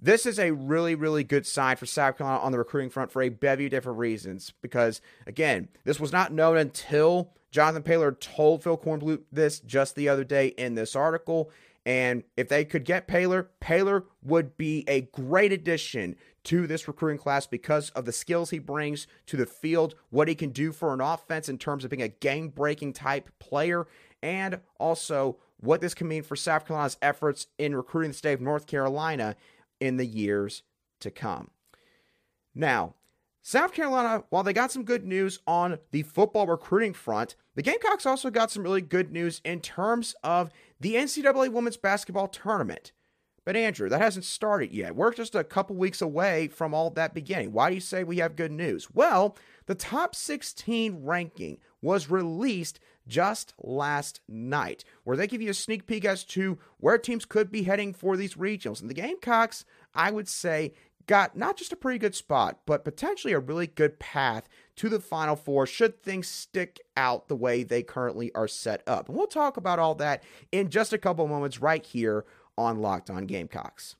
this 0.00 0.26
is 0.26 0.38
a 0.38 0.52
really, 0.52 0.94
really 0.94 1.24
good 1.24 1.46
sign 1.46 1.76
for 1.76 1.86
South 1.86 2.18
Carolina 2.18 2.42
on 2.42 2.52
the 2.52 2.58
recruiting 2.58 2.90
front 2.90 3.10
for 3.10 3.22
a 3.22 3.28
bevy 3.28 3.66
of 3.66 3.70
different 3.70 3.98
reasons. 3.98 4.52
Because, 4.62 5.00
again, 5.26 5.68
this 5.84 5.98
was 6.00 6.12
not 6.12 6.32
known 6.32 6.56
until 6.56 7.32
Jonathan 7.50 7.82
Paylor 7.82 8.18
told 8.18 8.62
Phil 8.62 8.76
Kornblut 8.76 9.22
this 9.32 9.60
just 9.60 9.94
the 9.94 10.08
other 10.08 10.24
day 10.24 10.48
in 10.48 10.74
this 10.74 10.94
article. 10.94 11.50
And 11.86 12.24
if 12.36 12.48
they 12.48 12.64
could 12.64 12.84
get 12.84 13.06
Paylor, 13.06 13.46
Paylor 13.60 14.04
would 14.22 14.56
be 14.56 14.84
a 14.88 15.02
great 15.02 15.52
addition 15.52 16.16
to 16.44 16.66
this 16.66 16.86
recruiting 16.86 17.18
class 17.18 17.46
because 17.46 17.90
of 17.90 18.04
the 18.04 18.12
skills 18.12 18.50
he 18.50 18.58
brings 18.58 19.06
to 19.26 19.36
the 19.36 19.46
field, 19.46 19.94
what 20.10 20.28
he 20.28 20.34
can 20.34 20.50
do 20.50 20.72
for 20.72 20.92
an 20.92 21.00
offense 21.00 21.48
in 21.48 21.58
terms 21.58 21.84
of 21.84 21.90
being 21.90 22.02
a 22.02 22.08
game 22.08 22.48
breaking 22.48 22.92
type 22.92 23.30
player, 23.38 23.86
and 24.22 24.60
also 24.78 25.38
what 25.58 25.80
this 25.80 25.94
can 25.94 26.08
mean 26.08 26.22
for 26.22 26.36
South 26.36 26.66
Carolina's 26.66 26.98
efforts 27.00 27.46
in 27.58 27.74
recruiting 27.74 28.10
the 28.10 28.16
state 28.16 28.34
of 28.34 28.40
North 28.40 28.66
Carolina 28.66 29.34
in 29.80 29.96
the 29.96 30.06
years 30.06 30.62
to 31.00 31.10
come. 31.10 31.50
Now, 32.54 32.94
South 33.42 33.72
Carolina, 33.72 34.24
while 34.30 34.42
they 34.42 34.52
got 34.52 34.72
some 34.72 34.82
good 34.82 35.04
news 35.04 35.38
on 35.46 35.78
the 35.92 36.02
football 36.02 36.46
recruiting 36.48 36.92
front, 36.92 37.36
the 37.54 37.62
Gamecocks 37.62 38.04
also 38.04 38.28
got 38.28 38.50
some 38.50 38.64
really 38.64 38.80
good 38.80 39.12
news 39.12 39.40
in 39.44 39.60
terms 39.60 40.16
of 40.24 40.50
the 40.80 40.94
NCAA 40.94 41.52
Women's 41.52 41.76
Basketball 41.76 42.26
Tournament. 42.26 42.90
But 43.44 43.54
Andrew, 43.54 43.88
that 43.88 44.00
hasn't 44.00 44.24
started 44.24 44.72
yet. 44.72 44.96
We're 44.96 45.14
just 45.14 45.36
a 45.36 45.44
couple 45.44 45.76
weeks 45.76 46.02
away 46.02 46.48
from 46.48 46.74
all 46.74 46.90
that 46.90 47.14
beginning. 47.14 47.52
Why 47.52 47.68
do 47.68 47.76
you 47.76 47.80
say 47.80 48.02
we 48.02 48.18
have 48.18 48.34
good 48.34 48.50
news? 48.50 48.88
Well, 48.92 49.36
the 49.66 49.76
top 49.76 50.16
16 50.16 51.04
ranking 51.04 51.58
was 51.80 52.10
released 52.10 52.80
just 53.06 53.54
last 53.58 54.20
night, 54.28 54.84
where 55.04 55.16
they 55.16 55.26
give 55.26 55.42
you 55.42 55.50
a 55.50 55.54
sneak 55.54 55.86
peek 55.86 56.04
as 56.04 56.24
to 56.24 56.58
where 56.78 56.98
teams 56.98 57.24
could 57.24 57.50
be 57.50 57.64
heading 57.64 57.92
for 57.92 58.16
these 58.16 58.34
regionals. 58.34 58.80
And 58.80 58.90
the 58.90 58.94
Gamecocks, 58.94 59.64
I 59.94 60.10
would 60.10 60.28
say, 60.28 60.72
got 61.06 61.36
not 61.36 61.56
just 61.56 61.72
a 61.72 61.76
pretty 61.76 61.98
good 61.98 62.14
spot, 62.14 62.60
but 62.66 62.84
potentially 62.84 63.32
a 63.32 63.38
really 63.38 63.66
good 63.66 63.98
path 63.98 64.48
to 64.76 64.88
the 64.88 65.00
Final 65.00 65.36
Four 65.36 65.66
should 65.66 66.02
things 66.02 66.28
stick 66.28 66.80
out 66.96 67.28
the 67.28 67.36
way 67.36 67.62
they 67.62 67.82
currently 67.82 68.34
are 68.34 68.48
set 68.48 68.82
up. 68.86 69.08
And 69.08 69.16
we'll 69.16 69.26
talk 69.26 69.56
about 69.56 69.78
all 69.78 69.94
that 69.96 70.22
in 70.52 70.68
just 70.68 70.92
a 70.92 70.98
couple 70.98 71.26
moments 71.28 71.60
right 71.60 71.84
here 71.84 72.24
on 72.58 72.80
Locked 72.80 73.10
On 73.10 73.26
Gamecocks. 73.26 73.96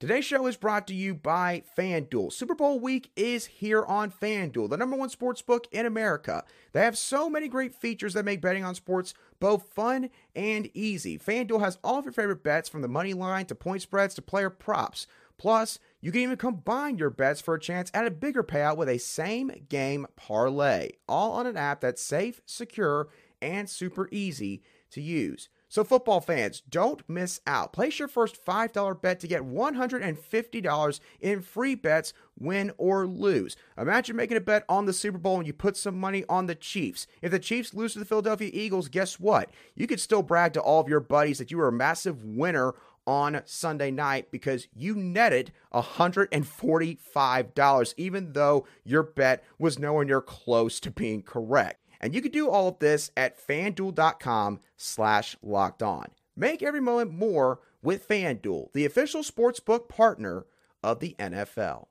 Today's 0.00 0.24
show 0.24 0.46
is 0.46 0.56
brought 0.56 0.86
to 0.86 0.94
you 0.94 1.12
by 1.12 1.64
FanDuel. 1.76 2.32
Super 2.32 2.54
Bowl 2.54 2.78
week 2.78 3.10
is 3.16 3.46
here 3.46 3.84
on 3.84 4.12
FanDuel, 4.12 4.70
the 4.70 4.76
number 4.76 4.96
one 4.96 5.08
sports 5.08 5.42
book 5.42 5.66
in 5.72 5.86
America. 5.86 6.44
They 6.72 6.82
have 6.82 6.96
so 6.96 7.28
many 7.28 7.48
great 7.48 7.74
features 7.74 8.14
that 8.14 8.24
make 8.24 8.40
betting 8.40 8.62
on 8.62 8.76
sports 8.76 9.12
both 9.40 9.74
fun 9.74 10.10
and 10.36 10.70
easy. 10.72 11.18
FanDuel 11.18 11.58
has 11.58 11.78
all 11.82 11.98
of 11.98 12.04
your 12.04 12.12
favorite 12.12 12.44
bets 12.44 12.68
from 12.68 12.82
the 12.82 12.86
money 12.86 13.12
line 13.12 13.46
to 13.46 13.56
point 13.56 13.82
spreads 13.82 14.14
to 14.14 14.22
player 14.22 14.50
props. 14.50 15.08
Plus, 15.36 15.80
you 16.00 16.12
can 16.12 16.20
even 16.20 16.36
combine 16.36 16.96
your 16.96 17.10
bets 17.10 17.40
for 17.40 17.54
a 17.54 17.60
chance 17.60 17.90
at 17.92 18.06
a 18.06 18.10
bigger 18.12 18.44
payout 18.44 18.76
with 18.76 18.88
a 18.88 18.98
same 18.98 19.50
game 19.68 20.06
parlay, 20.14 20.90
all 21.08 21.32
on 21.32 21.48
an 21.48 21.56
app 21.56 21.80
that's 21.80 22.00
safe, 22.00 22.40
secure, 22.46 23.08
and 23.42 23.68
super 23.68 24.08
easy 24.12 24.62
to 24.92 25.00
use. 25.00 25.48
So, 25.70 25.84
football 25.84 26.22
fans, 26.22 26.62
don't 26.62 27.06
miss 27.08 27.42
out. 27.46 27.74
Place 27.74 27.98
your 27.98 28.08
first 28.08 28.42
$5 28.42 29.02
bet 29.02 29.20
to 29.20 29.26
get 29.26 29.42
$150 29.42 31.00
in 31.20 31.42
free 31.42 31.74
bets, 31.74 32.14
win 32.38 32.72
or 32.78 33.06
lose. 33.06 33.54
Imagine 33.76 34.16
making 34.16 34.38
a 34.38 34.40
bet 34.40 34.64
on 34.68 34.86
the 34.86 34.94
Super 34.94 35.18
Bowl 35.18 35.36
and 35.36 35.46
you 35.46 35.52
put 35.52 35.76
some 35.76 36.00
money 36.00 36.24
on 36.26 36.46
the 36.46 36.54
Chiefs. 36.54 37.06
If 37.20 37.32
the 37.32 37.38
Chiefs 37.38 37.74
lose 37.74 37.92
to 37.92 37.98
the 37.98 38.06
Philadelphia 38.06 38.50
Eagles, 38.52 38.88
guess 38.88 39.20
what? 39.20 39.50
You 39.74 39.86
could 39.86 40.00
still 40.00 40.22
brag 40.22 40.54
to 40.54 40.60
all 40.60 40.80
of 40.80 40.88
your 40.88 41.00
buddies 41.00 41.36
that 41.38 41.50
you 41.50 41.58
were 41.58 41.68
a 41.68 41.72
massive 41.72 42.24
winner 42.24 42.72
on 43.06 43.42
Sunday 43.46 43.90
night 43.90 44.30
because 44.30 44.68
you 44.74 44.94
netted 44.94 45.52
$145, 45.72 47.94
even 47.96 48.32
though 48.32 48.66
your 48.84 49.02
bet 49.02 49.42
was 49.58 49.78
nowhere 49.78 50.04
near 50.04 50.20
close 50.20 50.78
to 50.80 50.90
being 50.90 51.22
correct. 51.22 51.82
And 52.00 52.14
you 52.14 52.22
can 52.22 52.30
do 52.30 52.48
all 52.48 52.68
of 52.68 52.78
this 52.78 53.10
at 53.16 53.38
fanduel.com 53.38 54.60
slash 54.76 55.36
locked 55.42 55.82
on. 55.82 56.06
Make 56.36 56.62
every 56.62 56.80
moment 56.80 57.12
more 57.12 57.60
with 57.82 58.08
FanDuel, 58.08 58.72
the 58.72 58.84
official 58.84 59.22
sportsbook 59.22 59.88
partner 59.88 60.46
of 60.82 61.00
the 61.00 61.16
NFL. 61.18 61.86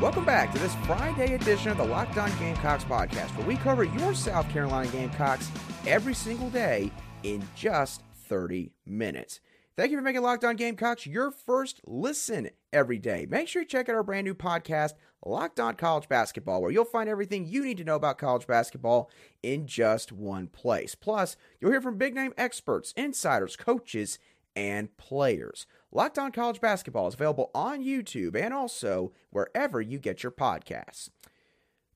Welcome 0.00 0.24
back 0.24 0.50
to 0.54 0.58
this 0.58 0.74
Friday 0.86 1.34
edition 1.34 1.70
of 1.70 1.76
the 1.76 1.84
Locked 1.84 2.16
On 2.16 2.30
Gamecocks 2.38 2.84
podcast, 2.84 3.36
where 3.36 3.46
we 3.46 3.56
cover 3.56 3.84
your 3.84 4.14
South 4.14 4.48
Carolina 4.48 4.90
Gamecocks 4.90 5.50
every 5.86 6.14
single 6.14 6.48
day 6.48 6.90
in 7.22 7.46
just 7.54 8.02
30 8.28 8.72
minutes. 8.86 9.40
Thank 9.76 9.92
you 9.92 9.98
for 9.98 10.02
making 10.02 10.22
Locked 10.22 10.44
On 10.44 10.56
Gamecocks 10.56 11.06
your 11.06 11.30
first 11.30 11.80
listen 11.86 12.50
every 12.72 12.98
day. 12.98 13.26
Make 13.28 13.48
sure 13.48 13.62
you 13.62 13.68
check 13.68 13.88
out 13.88 13.94
our 13.94 14.02
brand 14.02 14.26
new 14.26 14.34
podcast, 14.34 14.92
Locked 15.24 15.58
On 15.58 15.74
College 15.74 16.08
Basketball, 16.08 16.60
where 16.60 16.70
you'll 16.70 16.84
find 16.84 17.08
everything 17.08 17.46
you 17.46 17.64
need 17.64 17.78
to 17.78 17.84
know 17.84 17.96
about 17.96 18.18
college 18.18 18.46
basketball 18.46 19.10
in 19.42 19.66
just 19.66 20.12
one 20.12 20.48
place. 20.48 20.94
Plus, 20.94 21.36
you'll 21.60 21.70
hear 21.70 21.80
from 21.80 21.96
big 21.96 22.14
name 22.14 22.34
experts, 22.36 22.92
insiders, 22.96 23.56
coaches, 23.56 24.18
and 24.54 24.94
players. 24.96 25.66
Locked 25.92 26.18
On 26.18 26.30
College 26.30 26.60
Basketball 26.60 27.08
is 27.08 27.14
available 27.14 27.50
on 27.54 27.82
YouTube 27.82 28.36
and 28.36 28.52
also 28.52 29.12
wherever 29.30 29.80
you 29.80 29.98
get 29.98 30.22
your 30.22 30.32
podcasts. 30.32 31.10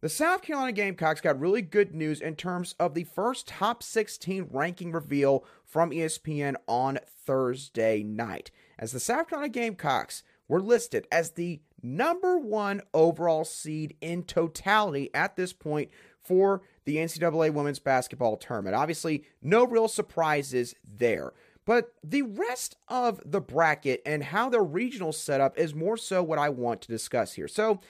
The 0.05 0.11
South 0.11 0.43
Carolina 0.43 0.73
Gamecocks 0.73 1.23
got 1.23 1.41
really 1.41 1.63
good 1.63 1.95
news 1.95 2.21
in 2.21 2.37
terms 2.37 2.75
of 2.79 2.93
the 2.93 3.05
first 3.05 3.49
top 3.49 3.83
16 3.83 4.49
ranking 4.51 4.93
reveal 4.93 5.47
from 5.65 5.93
ESPN 5.93 6.57
on 6.69 6.99
Thursday 7.25 8.03
night, 8.03 8.51
as 8.79 8.93
the 8.93 9.01
South 9.01 9.31
Carolina 9.31 9.49
Gamecocks 9.49 10.23
were 10.47 10.61
listed 10.61 11.09
as 11.11 11.31
the 11.31 11.63
number 11.83 12.37
one 12.37 12.83
overall 12.93 13.47
seed 13.47 13.97
in 14.03 14.25
totality 14.25 15.09
at 15.15 15.37
this 15.37 15.55
point 15.55 15.89
for 16.21 16.61
the 16.85 16.97
NCAA 16.97 17.55
Women's 17.55 17.79
Basketball 17.79 18.37
Tournament. 18.37 18.77
Obviously, 18.77 19.25
no 19.41 19.65
real 19.65 19.89
surprises 19.89 20.75
there. 20.87 21.33
But 21.65 21.95
the 22.05 22.21
rest 22.21 22.77
of 22.89 23.23
the 23.25 23.41
bracket 23.41 24.03
and 24.05 24.23
how 24.23 24.51
the 24.51 24.61
regional 24.61 25.13
setup 25.15 25.59
is 25.59 25.75
more 25.75 25.97
so 25.97 26.23
what 26.23 26.39
I 26.39 26.51
want 26.51 26.83
to 26.83 26.89
discuss 26.89 27.33
here. 27.33 27.49
So, 27.49 27.81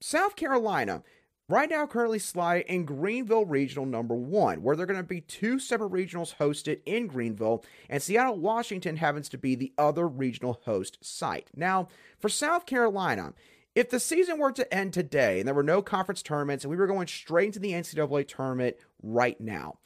South 0.00 0.36
Carolina 0.36 1.02
Right 1.50 1.70
now, 1.70 1.86
currently 1.86 2.18
slide 2.18 2.64
in 2.66 2.84
Greenville 2.84 3.46
Regional 3.46 3.86
number 3.86 4.14
one, 4.14 4.62
where 4.62 4.76
they're 4.76 4.84
going 4.84 4.98
to 4.98 5.02
be 5.02 5.22
two 5.22 5.58
separate 5.58 5.92
regionals 5.92 6.36
hosted 6.36 6.80
in 6.84 7.06
Greenville, 7.06 7.64
and 7.88 8.02
Seattle, 8.02 8.36
Washington 8.36 8.96
happens 8.96 9.30
to 9.30 9.38
be 9.38 9.54
the 9.54 9.72
other 9.78 10.06
regional 10.06 10.60
host 10.66 10.98
site. 11.00 11.48
Now, 11.56 11.88
for 12.18 12.28
South 12.28 12.66
Carolina, 12.66 13.32
if 13.74 13.88
the 13.88 13.98
season 13.98 14.38
were 14.38 14.52
to 14.52 14.74
end 14.74 14.92
today 14.92 15.38
and 15.38 15.48
there 15.48 15.54
were 15.54 15.62
no 15.62 15.80
conference 15.80 16.20
tournaments 16.20 16.64
and 16.64 16.70
we 16.70 16.76
were 16.76 16.86
going 16.86 17.06
straight 17.06 17.46
into 17.46 17.60
the 17.60 17.72
NCAA 17.72 18.28
tournament 18.28 18.76
right 19.02 19.40
now, 19.40 19.78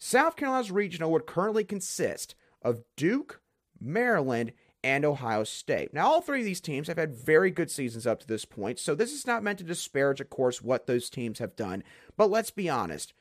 South 0.00 0.34
Carolina's 0.34 0.72
regional 0.72 1.12
would 1.12 1.26
currently 1.26 1.62
consist 1.62 2.34
of 2.62 2.82
Duke, 2.96 3.40
Maryland, 3.80 4.52
and 4.82 5.04
Ohio 5.04 5.44
State. 5.44 5.92
Now, 5.92 6.06
all 6.06 6.20
three 6.20 6.40
of 6.40 6.44
these 6.44 6.60
teams 6.60 6.88
have 6.88 6.98
had 6.98 7.14
very 7.14 7.50
good 7.50 7.70
seasons 7.70 8.06
up 8.06 8.20
to 8.20 8.26
this 8.26 8.44
point, 8.44 8.78
so 8.78 8.94
this 8.94 9.12
is 9.12 9.26
not 9.26 9.42
meant 9.42 9.58
to 9.58 9.64
disparage, 9.64 10.20
of 10.20 10.30
course, 10.30 10.62
what 10.62 10.86
those 10.86 11.10
teams 11.10 11.38
have 11.38 11.56
done. 11.56 11.82
But 12.16 12.30
let's 12.30 12.50
be 12.50 12.68
honest. 12.68 13.12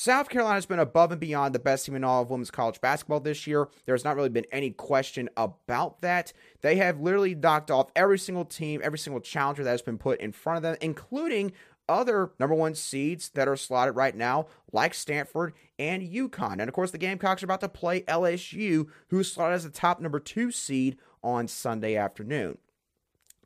South 0.00 0.28
Carolina's 0.28 0.64
been 0.64 0.78
above 0.78 1.10
and 1.10 1.20
beyond 1.20 1.52
the 1.52 1.58
best 1.58 1.84
team 1.84 1.96
in 1.96 2.04
all 2.04 2.22
of 2.22 2.30
women's 2.30 2.52
college 2.52 2.80
basketball 2.80 3.18
this 3.18 3.48
year. 3.48 3.68
There's 3.84 4.04
not 4.04 4.14
really 4.14 4.28
been 4.28 4.46
any 4.52 4.70
question 4.70 5.28
about 5.36 6.02
that. 6.02 6.32
They 6.60 6.76
have 6.76 7.00
literally 7.00 7.34
knocked 7.34 7.72
off 7.72 7.90
every 7.96 8.20
single 8.20 8.44
team, 8.44 8.80
every 8.84 9.00
single 9.00 9.20
challenger 9.20 9.64
that 9.64 9.70
has 9.70 9.82
been 9.82 9.98
put 9.98 10.20
in 10.20 10.30
front 10.30 10.58
of 10.58 10.62
them, 10.62 10.76
including 10.80 11.50
other 11.88 12.32
number 12.38 12.54
one 12.54 12.74
seeds 12.74 13.30
that 13.30 13.48
are 13.48 13.56
slotted 13.56 13.96
right 13.96 14.14
now, 14.14 14.46
like 14.72 14.94
Stanford 14.94 15.54
and 15.78 16.02
UConn. 16.02 16.54
And 16.54 16.68
of 16.68 16.72
course, 16.72 16.90
the 16.90 16.98
Gamecocks 16.98 17.42
are 17.42 17.46
about 17.46 17.60
to 17.60 17.68
play 17.68 18.02
LSU, 18.02 18.88
who's 19.08 19.32
slotted 19.32 19.54
as 19.54 19.64
the 19.64 19.70
top 19.70 20.00
number 20.00 20.20
two 20.20 20.50
seed 20.50 20.96
on 21.22 21.48
Sunday 21.48 21.96
afternoon. 21.96 22.58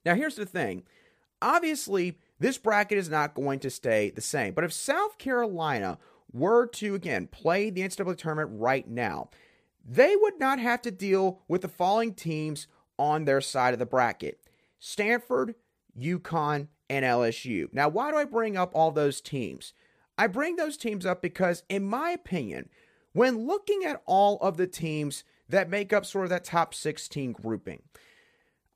Now, 0.04 0.14
here's 0.14 0.36
the 0.36 0.46
thing 0.46 0.82
obviously, 1.40 2.18
this 2.38 2.58
bracket 2.58 2.98
is 2.98 3.08
not 3.08 3.34
going 3.34 3.60
to 3.60 3.70
stay 3.70 4.10
the 4.10 4.20
same, 4.20 4.54
but 4.54 4.64
if 4.64 4.72
South 4.72 5.18
Carolina 5.18 5.98
were 6.32 6.66
to, 6.66 6.94
again, 6.94 7.26
play 7.26 7.70
the 7.70 7.82
NCAA 7.82 8.16
tournament 8.16 8.50
right 8.60 8.88
now, 8.88 9.28
they 9.84 10.16
would 10.16 10.38
not 10.38 10.58
have 10.58 10.82
to 10.82 10.90
deal 10.90 11.40
with 11.48 11.62
the 11.62 11.68
following 11.68 12.14
teams 12.14 12.66
on 12.98 13.24
their 13.24 13.40
side 13.40 13.72
of 13.72 13.78
the 13.78 13.86
bracket 13.86 14.38
Stanford, 14.78 15.54
UConn, 15.98 16.68
and 16.92 17.04
LSU. 17.04 17.72
Now, 17.72 17.88
why 17.88 18.10
do 18.10 18.18
I 18.18 18.24
bring 18.24 18.56
up 18.56 18.70
all 18.74 18.90
those 18.90 19.20
teams? 19.20 19.72
I 20.18 20.26
bring 20.26 20.56
those 20.56 20.76
teams 20.76 21.06
up 21.06 21.22
because, 21.22 21.62
in 21.68 21.84
my 21.84 22.10
opinion, 22.10 22.68
when 23.12 23.46
looking 23.46 23.82
at 23.84 24.02
all 24.06 24.38
of 24.40 24.58
the 24.58 24.66
teams 24.66 25.24
that 25.48 25.70
make 25.70 25.92
up 25.92 26.04
sort 26.04 26.24
of 26.24 26.30
that 26.30 26.44
top 26.44 26.74
16 26.74 27.32
grouping. 27.32 27.82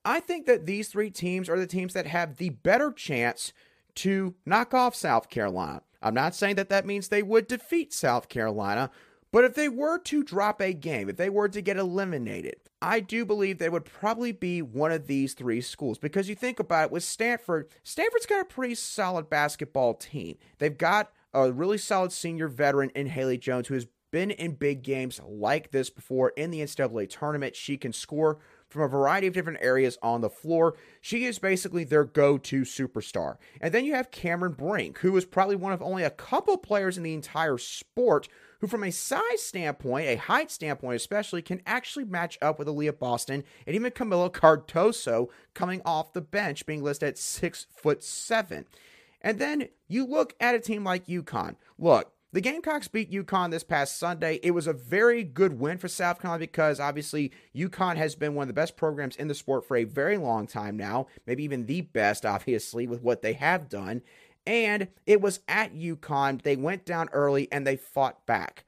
I 0.04 0.20
think 0.20 0.46
that 0.46 0.66
these 0.66 0.88
three 0.88 1.10
teams 1.10 1.48
are 1.48 1.58
the 1.58 1.66
teams 1.66 1.94
that 1.94 2.06
have 2.06 2.36
the 2.36 2.50
better 2.50 2.92
chance 2.92 3.52
to 3.96 4.34
knock 4.44 4.74
off 4.74 4.94
South 4.94 5.28
Carolina. 5.30 5.82
I'm 6.02 6.14
not 6.14 6.34
saying 6.34 6.56
that 6.56 6.68
that 6.68 6.86
means 6.86 7.08
they 7.08 7.22
would 7.22 7.48
defeat 7.48 7.92
South 7.92 8.28
Carolina, 8.28 8.90
but 9.32 9.44
if 9.44 9.54
they 9.54 9.68
were 9.68 9.98
to 9.98 10.22
drop 10.22 10.60
a 10.60 10.72
game, 10.72 11.08
if 11.08 11.16
they 11.16 11.28
were 11.28 11.48
to 11.48 11.60
get 11.60 11.76
eliminated, 11.76 12.56
I 12.80 13.00
do 13.00 13.24
believe 13.24 13.58
they 13.58 13.68
would 13.68 13.84
probably 13.84 14.32
be 14.32 14.62
one 14.62 14.92
of 14.92 15.06
these 15.06 15.34
three 15.34 15.60
schools 15.60 15.98
because 15.98 16.28
you 16.28 16.34
think 16.34 16.60
about 16.60 16.86
it 16.86 16.92
with 16.92 17.04
Stanford, 17.04 17.68
Stanford's 17.82 18.26
got 18.26 18.40
a 18.40 18.44
pretty 18.44 18.74
solid 18.74 19.28
basketball 19.28 19.94
team. 19.94 20.36
They've 20.58 20.76
got 20.76 21.12
a 21.34 21.52
really 21.52 21.78
solid 21.78 22.12
senior 22.12 22.48
veteran 22.48 22.90
in 22.94 23.06
Haley 23.06 23.38
Jones 23.38 23.68
who 23.68 23.74
has 23.74 23.86
been 24.10 24.30
in 24.30 24.52
big 24.52 24.82
games 24.82 25.20
like 25.26 25.70
this 25.70 25.90
before 25.90 26.30
in 26.36 26.50
the 26.50 26.60
NCAA 26.60 27.08
tournament. 27.10 27.56
She 27.56 27.76
can 27.76 27.92
score 27.92 28.38
from 28.68 28.82
a 28.82 28.88
variety 28.88 29.26
of 29.26 29.34
different 29.34 29.58
areas 29.60 29.98
on 30.02 30.20
the 30.20 30.30
floor. 30.30 30.76
She 31.00 31.24
is 31.24 31.38
basically 31.38 31.84
their 31.84 32.04
go 32.04 32.38
to 32.38 32.62
superstar. 32.62 33.36
And 33.60 33.72
then 33.72 33.84
you 33.84 33.94
have 33.94 34.10
Cameron 34.10 34.52
Brink, 34.52 34.98
who 34.98 35.16
is 35.16 35.24
probably 35.24 35.56
one 35.56 35.72
of 35.72 35.82
only 35.82 36.02
a 36.02 36.10
couple 36.10 36.56
players 36.56 36.96
in 36.96 37.02
the 37.02 37.14
entire 37.14 37.58
sport 37.58 38.28
who, 38.60 38.66
from 38.66 38.84
a 38.84 38.90
size 38.90 39.42
standpoint, 39.42 40.08
a 40.08 40.16
height 40.16 40.50
standpoint 40.50 40.96
especially, 40.96 41.42
can 41.42 41.62
actually 41.66 42.04
match 42.04 42.38
up 42.40 42.58
with 42.58 42.68
Aliyah 42.68 42.98
Boston 42.98 43.44
and 43.66 43.76
even 43.76 43.92
Kamilla 43.92 44.30
Cardoso 44.30 45.28
coming 45.54 45.82
off 45.84 46.12
the 46.12 46.20
bench, 46.20 46.66
being 46.66 46.82
listed 46.82 47.10
at 47.10 47.18
six 47.18 47.66
foot 47.70 48.02
seven. 48.02 48.66
And 49.20 49.38
then 49.38 49.68
you 49.88 50.06
look 50.06 50.34
at 50.40 50.54
a 50.54 50.60
team 50.60 50.84
like 50.84 51.06
UConn. 51.06 51.56
Look, 51.78 52.12
the 52.36 52.42
Gamecocks 52.42 52.86
beat 52.86 53.10
UConn 53.10 53.50
this 53.50 53.64
past 53.64 53.98
Sunday. 53.98 54.38
It 54.42 54.50
was 54.50 54.66
a 54.66 54.74
very 54.74 55.24
good 55.24 55.58
win 55.58 55.78
for 55.78 55.88
South 55.88 56.20
Carolina 56.20 56.40
because 56.40 56.78
obviously 56.78 57.32
UConn 57.56 57.96
has 57.96 58.14
been 58.14 58.34
one 58.34 58.42
of 58.42 58.48
the 58.48 58.52
best 58.52 58.76
programs 58.76 59.16
in 59.16 59.26
the 59.26 59.34
sport 59.34 59.66
for 59.66 59.74
a 59.74 59.84
very 59.84 60.18
long 60.18 60.46
time 60.46 60.76
now, 60.76 61.06
maybe 61.26 61.44
even 61.44 61.64
the 61.64 61.80
best, 61.80 62.26
obviously, 62.26 62.86
with 62.86 63.00
what 63.00 63.22
they 63.22 63.32
have 63.32 63.70
done. 63.70 64.02
And 64.46 64.88
it 65.06 65.22
was 65.22 65.40
at 65.48 65.74
UConn. 65.74 66.42
They 66.42 66.56
went 66.56 66.84
down 66.84 67.08
early 67.14 67.50
and 67.50 67.66
they 67.66 67.76
fought 67.76 68.26
back. 68.26 68.66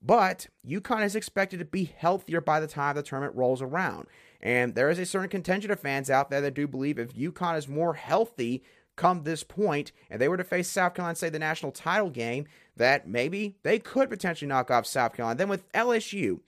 But 0.00 0.46
UConn 0.64 1.04
is 1.04 1.16
expected 1.16 1.58
to 1.58 1.64
be 1.64 1.92
healthier 1.96 2.40
by 2.40 2.60
the 2.60 2.68
time 2.68 2.94
the 2.94 3.02
tournament 3.02 3.34
rolls 3.34 3.60
around. 3.60 4.06
And 4.40 4.76
there 4.76 4.88
is 4.88 5.00
a 5.00 5.04
certain 5.04 5.30
contingent 5.30 5.72
of 5.72 5.80
fans 5.80 6.10
out 6.10 6.30
there 6.30 6.42
that 6.42 6.54
do 6.54 6.68
believe 6.68 6.96
if 6.96 7.16
UConn 7.16 7.58
is 7.58 7.66
more 7.66 7.94
healthy 7.94 8.62
come 9.00 9.22
this 9.22 9.42
point 9.42 9.92
and 10.10 10.20
they 10.20 10.28
were 10.28 10.36
to 10.36 10.44
face 10.44 10.68
South 10.68 10.94
Carolina, 10.94 11.16
say 11.16 11.30
the 11.30 11.38
national 11.38 11.72
title 11.72 12.10
game, 12.10 12.46
that 12.80 13.06
maybe 13.06 13.56
they 13.62 13.78
could 13.78 14.10
potentially 14.10 14.48
knock 14.48 14.70
off 14.70 14.86
South 14.86 15.14
Carolina. 15.14 15.36
Then 15.36 15.48
with 15.48 15.70
LSU, 15.72 16.40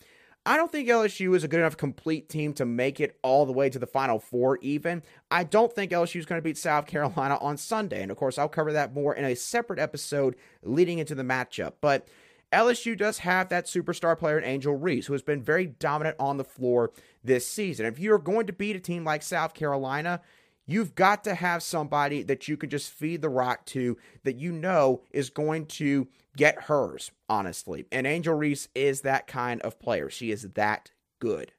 I 0.45 0.57
don't 0.57 0.73
think 0.73 0.89
LSU 0.89 1.37
is 1.37 1.45
a 1.45 1.49
good 1.49 1.61
enough 1.61 1.77
complete 1.77 2.29
team 2.29 2.53
to 2.55 2.65
make 2.65 3.01
it 3.01 3.19
all 3.23 3.47
the 3.47 3.53
way 3.53 3.69
to 3.71 3.79
the 3.79 3.87
Final 3.87 4.19
Four, 4.19 4.59
even. 4.63 5.03
I 5.31 5.45
don't 5.45 5.73
think 5.73 5.93
LSU 5.93 6.19
is 6.19 6.27
going 6.27 6.39
to 6.39 6.43
beat 6.43 6.59
South 6.59 6.87
Carolina 6.87 7.39
on 7.41 7.57
Sunday. 7.59 8.03
And 8.03 8.11
of 8.11 8.17
course, 8.17 8.39
I'll 8.39 8.49
cover 8.49 8.73
that 8.73 8.95
more 8.95 9.15
in 9.15 9.25
a 9.25 9.37
separate 9.37 9.79
episode 9.79 10.35
leading 10.63 10.99
into 10.99 11.15
the 11.15 11.23
matchup. 11.23 11.75
But 11.81 12.09
LSU 12.51 12.97
does 12.97 13.19
have 13.19 13.51
that 13.51 13.67
superstar 13.67 14.19
player 14.19 14.39
in 14.39 14.45
Angel 14.45 14.75
Reese, 14.75 15.07
who 15.07 15.13
has 15.13 15.23
been 15.23 15.43
very 15.43 15.67
dominant 15.67 16.17
on 16.19 16.39
the 16.39 16.45
floor 16.45 16.93
this 17.23 17.47
season. 17.47 17.87
If 17.87 17.99
you're 17.99 18.19
going 18.19 18.47
to 18.47 18.53
beat 18.53 18.75
a 18.75 18.81
team 18.81 19.05
like 19.05 19.23
South 19.23 19.55
Carolina, 19.55 20.23
You've 20.67 20.95
got 20.95 21.25
to 21.25 21.35
have 21.35 21.63
somebody 21.63 22.23
that 22.23 22.47
you 22.47 22.57
can 22.57 22.71
just 22.71 22.91
feed 22.91 23.21
the 23.21 23.29
rock 23.29 23.67
to 23.67 23.99
that 24.23 24.37
you 24.37 24.53
know 24.53 25.03
is 25.11 25.29
going 25.29 25.67
to 25.67 26.07
get 26.37 26.63
hers, 26.63 27.11
honestly. 27.29 27.87
And 27.93 28.07
Angel 28.07 28.35
Reese 28.35 28.69
is 28.75 29.03
that 29.03 29.27
kind 29.27 29.61
of 29.63 29.79
player. 29.79 30.09
She 30.11 30.31
is 30.31 30.43
that 30.55 30.91
good. 31.19 31.53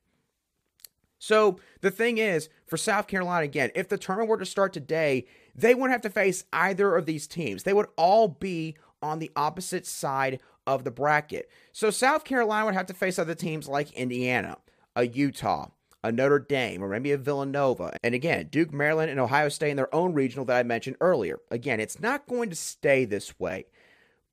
So 1.19 1.57
the 1.79 1.91
thing 1.91 2.17
is, 2.17 2.49
for 2.65 2.75
South 2.75 3.07
Carolina, 3.07 3.45
again, 3.45 3.71
if 3.75 3.87
the 3.87 3.97
tournament 3.97 4.29
were 4.29 4.37
to 4.37 4.45
start 4.45 4.73
today, 4.73 5.25
they 5.55 5.73
wouldn't 5.73 5.93
have 5.93 6.01
to 6.01 6.09
face 6.09 6.43
either 6.51 6.95
of 6.97 7.05
these 7.05 7.27
teams. 7.27 7.63
They 7.63 7.73
would 7.73 7.87
all 7.95 8.27
be 8.27 8.75
on 9.01 9.19
the 9.19 9.31
opposite 9.35 9.85
side 9.85 10.39
of 10.67 10.83
the 10.83 10.91
bracket. 10.91 11.49
So 11.71 11.91
South 11.91 12.25
Carolina 12.25 12.65
would 12.65 12.73
have 12.73 12.87
to 12.87 12.93
face 12.93 13.19
other 13.19 13.35
teams 13.35 13.69
like 13.69 13.93
Indiana, 13.93 14.57
a 14.95 15.07
Utah, 15.07 15.69
a 16.03 16.11
Notre 16.11 16.39
Dame, 16.39 16.83
or 16.83 16.89
maybe 16.89 17.11
a 17.11 17.17
Villanova. 17.17 17.95
And 18.03 18.13
again, 18.13 18.49
Duke, 18.51 18.73
Maryland, 18.73 19.09
and 19.09 19.19
Ohio 19.19 19.47
State 19.47 19.71
in 19.71 19.77
their 19.77 19.93
own 19.95 20.13
regional 20.13 20.45
that 20.45 20.57
I 20.57 20.63
mentioned 20.63 20.97
earlier. 20.99 21.39
Again, 21.49 21.79
it's 21.79 22.01
not 22.01 22.27
going 22.27 22.49
to 22.49 22.55
stay 22.55 23.05
this 23.05 23.39
way. 23.39 23.65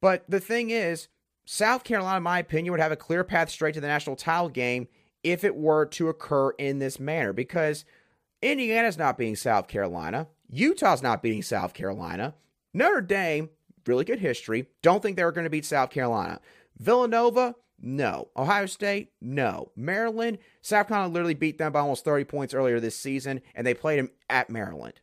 But 0.00 0.24
the 0.28 0.40
thing 0.40 0.70
is, 0.70 1.08
South 1.44 1.84
Carolina, 1.84 2.18
in 2.18 2.22
my 2.22 2.38
opinion, 2.38 2.72
would 2.72 2.80
have 2.80 2.92
a 2.92 2.96
clear 2.96 3.24
path 3.24 3.50
straight 3.50 3.74
to 3.74 3.80
the 3.80 3.86
national 3.86 4.16
title 4.16 4.48
game 4.48 4.88
if 5.22 5.44
it 5.44 5.56
were 5.56 5.84
to 5.86 6.08
occur 6.08 6.50
in 6.52 6.78
this 6.78 6.98
manner 6.98 7.32
because 7.32 7.84
Indiana's 8.40 8.96
not 8.96 9.18
beating 9.18 9.36
South 9.36 9.68
Carolina, 9.68 10.28
Utah's 10.48 11.02
not 11.02 11.22
beating 11.22 11.42
South 11.42 11.74
Carolina, 11.74 12.34
Notre 12.72 13.02
Dame, 13.02 13.50
really 13.86 14.04
good 14.04 14.20
history, 14.20 14.66
don't 14.82 15.02
think 15.02 15.16
they're 15.16 15.32
going 15.32 15.44
to 15.44 15.50
beat 15.50 15.66
South 15.66 15.90
Carolina. 15.90 16.40
Villanova, 16.78 17.54
no. 17.78 18.28
Ohio 18.36 18.66
State? 18.66 19.12
No. 19.20 19.72
Maryland? 19.76 20.38
South 20.62 20.88
Carolina 20.88 21.12
literally 21.12 21.34
beat 21.34 21.58
them 21.58 21.72
by 21.72 21.80
almost 21.80 22.04
30 22.04 22.24
points 22.24 22.54
earlier 22.54 22.80
this 22.80 22.96
season, 22.96 23.40
and 23.54 23.66
they 23.66 23.74
played 23.74 23.98
them 23.98 24.10
at 24.28 24.50
Maryland. 24.50 25.00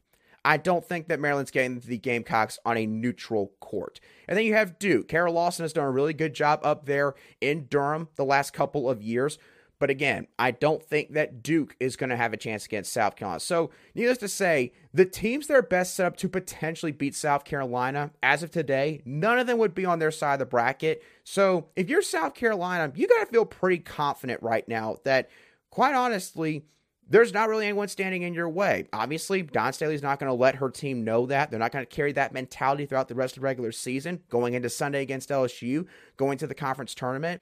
I 0.48 0.56
don't 0.56 0.86
think 0.86 1.10
that 1.10 1.20
Maryland's 1.20 1.52
getting 1.52 1.82
the 1.82 1.98
Gamecocks 1.98 2.58
on 2.66 2.78
a 2.78 2.86
neutral 2.86 3.52
court. 3.60 4.00
And 4.30 4.38
then 4.38 4.46
you 4.46 4.54
have 4.54 4.80
Duke. 4.80 5.10
Kara 5.10 5.30
Lawson 5.30 5.66
has 5.66 5.74
done 5.74 5.84
a 5.84 5.92
really 5.92 6.14
good 6.14 6.34
job 6.34 6.62
up 6.64 6.86
there 6.86 7.16
in 7.42 7.66
Durham 7.66 8.08
the 8.16 8.24
last 8.24 8.54
couple 8.54 8.90
of 8.90 9.04
years. 9.04 9.38
But 9.78 9.90
again, 9.90 10.28
I 10.40 10.52
don't 10.52 10.82
think 10.82 11.12
that 11.16 11.44
Duke 11.44 11.76
is 11.82 11.98
going 11.98 12.12
to 12.12 12.16
have 12.16 12.32
a 12.32 12.38
chance 12.38 12.66
against 12.66 12.94
South 12.94 13.18
Carolina. 13.18 13.42
So, 13.42 13.72
needless 13.94 14.20
to 14.20 14.30
say, 14.30 14.72
the 14.94 15.06
teams 15.06 15.48
that 15.48 15.58
are 15.58 15.62
best 15.62 15.96
set 15.96 16.06
up 16.06 16.16
to 16.18 16.30
potentially 16.30 16.94
beat 16.94 17.14
South 17.14 17.44
Carolina 17.44 18.12
as 18.24 18.42
of 18.42 18.50
today, 18.50 19.02
none 19.04 19.40
of 19.40 19.48
them 19.48 19.58
would 19.58 19.76
be 19.76 19.86
on 19.86 20.00
their 20.00 20.12
side 20.12 20.34
of 20.36 20.40
the 20.40 20.46
bracket. 20.46 21.04
So, 21.26 21.68
if 21.76 21.90
you're 21.90 22.02
South 22.02 22.36
Carolina, 22.36 22.92
you 22.96 23.06
got 23.06 23.20
to 23.20 23.26
feel 23.26 23.46
pretty 23.46 23.80
confident 23.80 24.42
right 24.42 24.68
now 24.68 24.96
that, 25.04 25.30
quite 25.72 25.94
honestly, 25.94 26.64
there's 27.10 27.34
not 27.34 27.50
really 27.50 27.66
anyone 27.66 27.88
standing 27.88 28.24
in 28.24 28.34
your 28.34 28.50
way. 28.50 28.88
Obviously, 28.92 29.42
Dawn 29.42 29.74
Staley's 29.74 30.04
not 30.04 30.20
going 30.20 30.30
to 30.30 30.34
let 30.34 30.56
her 30.56 30.70
team 30.70 31.04
know 31.04 31.26
that. 31.28 31.50
They're 31.50 31.60
not 31.60 31.72
going 31.72 31.86
to 31.86 31.96
carry 31.96 32.12
that 32.14 32.34
mentality 32.34 32.86
throughout 32.86 33.08
the 33.08 33.16
rest 33.16 33.38
of 33.38 33.42
the 33.42 33.46
regular 33.46 33.72
season, 33.72 34.22
going 34.30 34.54
into 34.54 34.70
Sunday 34.70 35.02
against 35.02 35.30
LSU, 35.30 35.86
going 36.18 36.38
to 36.40 36.48
the 36.48 36.56
conference 36.56 36.94
tournament 36.94 37.42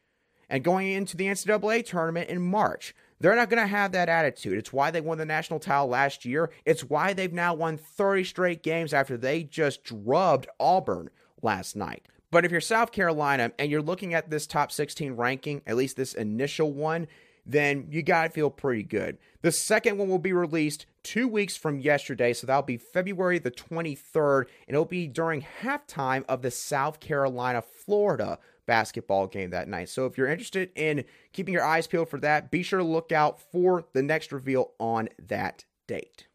and 0.49 0.63
going 0.63 0.91
into 0.91 1.17
the 1.17 1.25
NCAA 1.25 1.85
tournament 1.85 2.29
in 2.29 2.41
March. 2.41 2.93
They're 3.19 3.35
not 3.35 3.49
going 3.49 3.61
to 3.61 3.67
have 3.67 3.93
that 3.93 4.09
attitude. 4.09 4.57
It's 4.57 4.73
why 4.73 4.91
they 4.91 5.01
won 5.01 5.17
the 5.17 5.25
national 5.25 5.59
title 5.59 5.87
last 5.87 6.25
year. 6.25 6.51
It's 6.65 6.83
why 6.83 7.13
they've 7.13 7.31
now 7.33 7.53
won 7.53 7.77
30 7.77 8.23
straight 8.25 8.61
games 8.61 8.93
after 8.93 9.17
they 9.17 9.43
just 9.43 9.83
drubbed 9.83 10.47
Auburn 10.59 11.09
last 11.41 11.75
night. 11.75 12.05
But 12.29 12.43
if 12.43 12.51
you're 12.51 12.61
South 12.61 12.91
Carolina 12.91 13.51
and 13.57 13.71
you're 13.71 13.81
looking 13.81 14.13
at 14.13 14.29
this 14.29 14.45
top 14.45 14.71
16 14.71 15.13
ranking, 15.13 15.61
at 15.65 15.77
least 15.77 15.95
this 15.95 16.13
initial 16.13 16.73
one, 16.73 17.07
then 17.45 17.87
you 17.89 18.01
got 18.01 18.23
to 18.23 18.29
feel 18.29 18.49
pretty 18.49 18.83
good. 18.83 19.17
The 19.41 19.51
second 19.51 19.97
one 19.97 20.09
will 20.09 20.19
be 20.19 20.33
released 20.33 20.85
two 21.03 21.27
weeks 21.27 21.55
from 21.55 21.79
yesterday, 21.79 22.33
so 22.33 22.47
that'll 22.47 22.63
be 22.63 22.77
February 22.77 23.37
the 23.37 23.51
23rd, 23.51 24.45
and 24.67 24.75
it'll 24.75 24.85
be 24.85 25.07
during 25.07 25.45
halftime 25.61 26.25
of 26.27 26.41
the 26.41 26.51
South 26.51 26.99
Carolina 26.99 27.61
Florida 27.61 28.39
basketball 28.65 29.27
game 29.27 29.51
that 29.51 29.67
night. 29.67 29.89
So 29.89 30.05
if 30.05 30.17
you're 30.17 30.27
interested 30.27 30.71
in 30.75 31.05
keeping 31.33 31.53
your 31.53 31.63
eyes 31.63 31.85
peeled 31.85 32.09
for 32.09 32.19
that, 32.21 32.49
be 32.49 32.63
sure 32.63 32.79
to 32.79 32.85
look 32.85 33.11
out 33.11 33.39
for 33.39 33.85
the 33.93 34.01
next 34.01 34.31
reveal 34.31 34.71
on 34.79 35.09
that 35.27 35.65
date. 35.87 36.27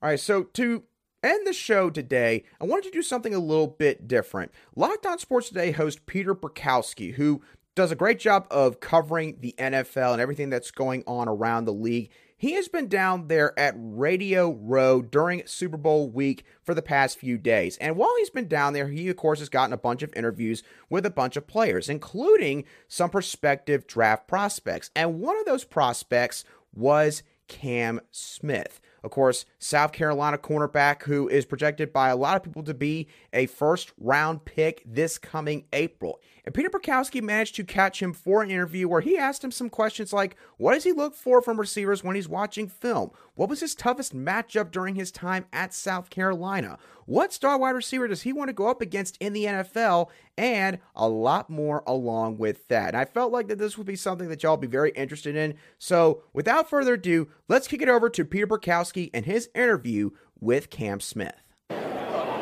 All 0.00 0.08
right, 0.08 0.18
so 0.18 0.44
to 0.44 0.82
end 1.22 1.46
the 1.46 1.52
show 1.52 1.90
today, 1.90 2.44
I 2.60 2.64
wanted 2.64 2.84
to 2.84 2.90
do 2.90 3.02
something 3.02 3.34
a 3.34 3.38
little 3.38 3.68
bit 3.68 4.08
different. 4.08 4.50
Locked 4.74 5.06
On 5.06 5.18
Sports 5.18 5.48
Today 5.48 5.70
host 5.70 6.06
Peter 6.06 6.34
Bukowski, 6.34 7.14
who 7.14 7.42
does 7.74 7.90
a 7.90 7.96
great 7.96 8.18
job 8.18 8.46
of 8.50 8.80
covering 8.80 9.38
the 9.40 9.54
NFL 9.58 10.12
and 10.12 10.20
everything 10.20 10.50
that's 10.50 10.70
going 10.70 11.04
on 11.06 11.28
around 11.28 11.64
the 11.64 11.72
league. 11.72 12.10
He 12.36 12.54
has 12.54 12.66
been 12.66 12.88
down 12.88 13.28
there 13.28 13.56
at 13.56 13.74
Radio 13.76 14.50
Row 14.50 15.00
during 15.00 15.46
Super 15.46 15.76
Bowl 15.76 16.10
week 16.10 16.44
for 16.64 16.74
the 16.74 16.82
past 16.82 17.18
few 17.18 17.38
days. 17.38 17.76
And 17.76 17.96
while 17.96 18.12
he's 18.18 18.30
been 18.30 18.48
down 18.48 18.72
there, 18.72 18.88
he, 18.88 19.08
of 19.08 19.16
course, 19.16 19.38
has 19.38 19.48
gotten 19.48 19.72
a 19.72 19.78
bunch 19.78 20.02
of 20.02 20.12
interviews 20.16 20.64
with 20.90 21.06
a 21.06 21.10
bunch 21.10 21.36
of 21.36 21.46
players, 21.46 21.88
including 21.88 22.64
some 22.88 23.10
prospective 23.10 23.86
draft 23.86 24.26
prospects. 24.26 24.90
And 24.96 25.20
one 25.20 25.38
of 25.38 25.44
those 25.44 25.62
prospects 25.62 26.44
was 26.74 27.22
Cam 27.46 28.00
Smith. 28.10 28.80
Of 29.04 29.10
course, 29.10 29.46
South 29.58 29.92
Carolina 29.92 30.38
cornerback 30.38 31.02
who 31.02 31.28
is 31.28 31.44
projected 31.44 31.92
by 31.92 32.08
a 32.08 32.16
lot 32.16 32.36
of 32.36 32.42
people 32.42 32.62
to 32.64 32.74
be 32.74 33.08
a 33.32 33.46
first 33.46 33.92
round 33.98 34.44
pick 34.44 34.82
this 34.86 35.18
coming 35.18 35.64
April. 35.72 36.20
And 36.44 36.54
Peter 36.54 36.68
Bukowski 36.68 37.22
managed 37.22 37.54
to 37.56 37.64
catch 37.64 38.02
him 38.02 38.12
for 38.12 38.42
an 38.42 38.50
interview 38.50 38.88
where 38.88 39.00
he 39.00 39.16
asked 39.16 39.44
him 39.44 39.52
some 39.52 39.70
questions 39.70 40.12
like 40.12 40.36
what 40.56 40.74
does 40.74 40.84
he 40.84 40.92
look 40.92 41.14
for 41.14 41.40
from 41.40 41.60
receivers 41.60 42.02
when 42.02 42.16
he's 42.16 42.28
watching 42.28 42.68
film? 42.68 43.10
What 43.34 43.48
was 43.48 43.60
his 43.60 43.74
toughest 43.76 44.14
matchup 44.14 44.72
during 44.72 44.96
his 44.96 45.12
time 45.12 45.46
at 45.52 45.72
South 45.72 46.10
Carolina? 46.10 46.78
What 47.06 47.32
star 47.32 47.58
wide 47.58 47.70
receiver 47.70 48.08
does 48.08 48.22
he 48.22 48.32
want 48.32 48.48
to 48.48 48.54
go 48.54 48.68
up 48.68 48.80
against 48.80 49.16
in 49.18 49.32
the 49.32 49.44
NFL? 49.44 50.08
And 50.36 50.78
a 50.96 51.08
lot 51.08 51.48
more 51.48 51.84
along 51.86 52.38
with 52.38 52.66
that. 52.68 52.88
And 52.88 52.96
I 52.96 53.04
felt 53.04 53.32
like 53.32 53.46
that 53.48 53.58
this 53.58 53.78
would 53.78 53.86
be 53.86 53.96
something 53.96 54.28
that 54.28 54.42
y'all 54.42 54.56
be 54.56 54.66
very 54.66 54.90
interested 54.92 55.36
in. 55.36 55.54
So 55.78 56.22
without 56.32 56.68
further 56.68 56.94
ado, 56.94 57.28
let's 57.48 57.68
kick 57.68 57.82
it 57.82 57.88
over 57.88 58.10
to 58.10 58.24
Peter 58.24 58.46
Bukowski 58.46 59.10
and 59.14 59.26
his 59.26 59.48
interview 59.54 60.10
with 60.40 60.70
Cam 60.70 60.98
Smith. 60.98 61.42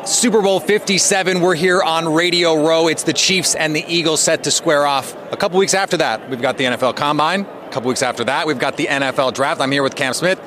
Super 0.04 0.40
Bowl 0.40 0.60
57. 0.60 1.40
We're 1.40 1.54
here 1.54 1.82
on 1.82 2.12
Radio 2.12 2.66
Row. 2.66 2.88
It's 2.88 3.02
the 3.02 3.12
Chiefs 3.12 3.54
and 3.54 3.76
the 3.76 3.84
Eagles 3.86 4.20
set 4.20 4.44
to 4.44 4.50
square 4.50 4.86
off. 4.86 5.14
A 5.30 5.36
couple 5.36 5.58
weeks 5.58 5.74
after 5.74 5.98
that, 5.98 6.30
we've 6.30 6.40
got 6.40 6.56
the 6.56 6.64
NFL 6.64 6.96
Combine. 6.96 7.42
A 7.42 7.70
couple 7.70 7.88
weeks 7.88 8.02
after 8.02 8.24
that, 8.24 8.46
we've 8.46 8.58
got 8.58 8.76
the 8.78 8.86
NFL 8.86 9.34
Draft. 9.34 9.60
I'm 9.60 9.70
here 9.70 9.82
with 9.82 9.94
Cam 9.94 10.14
Smith, 10.14 10.40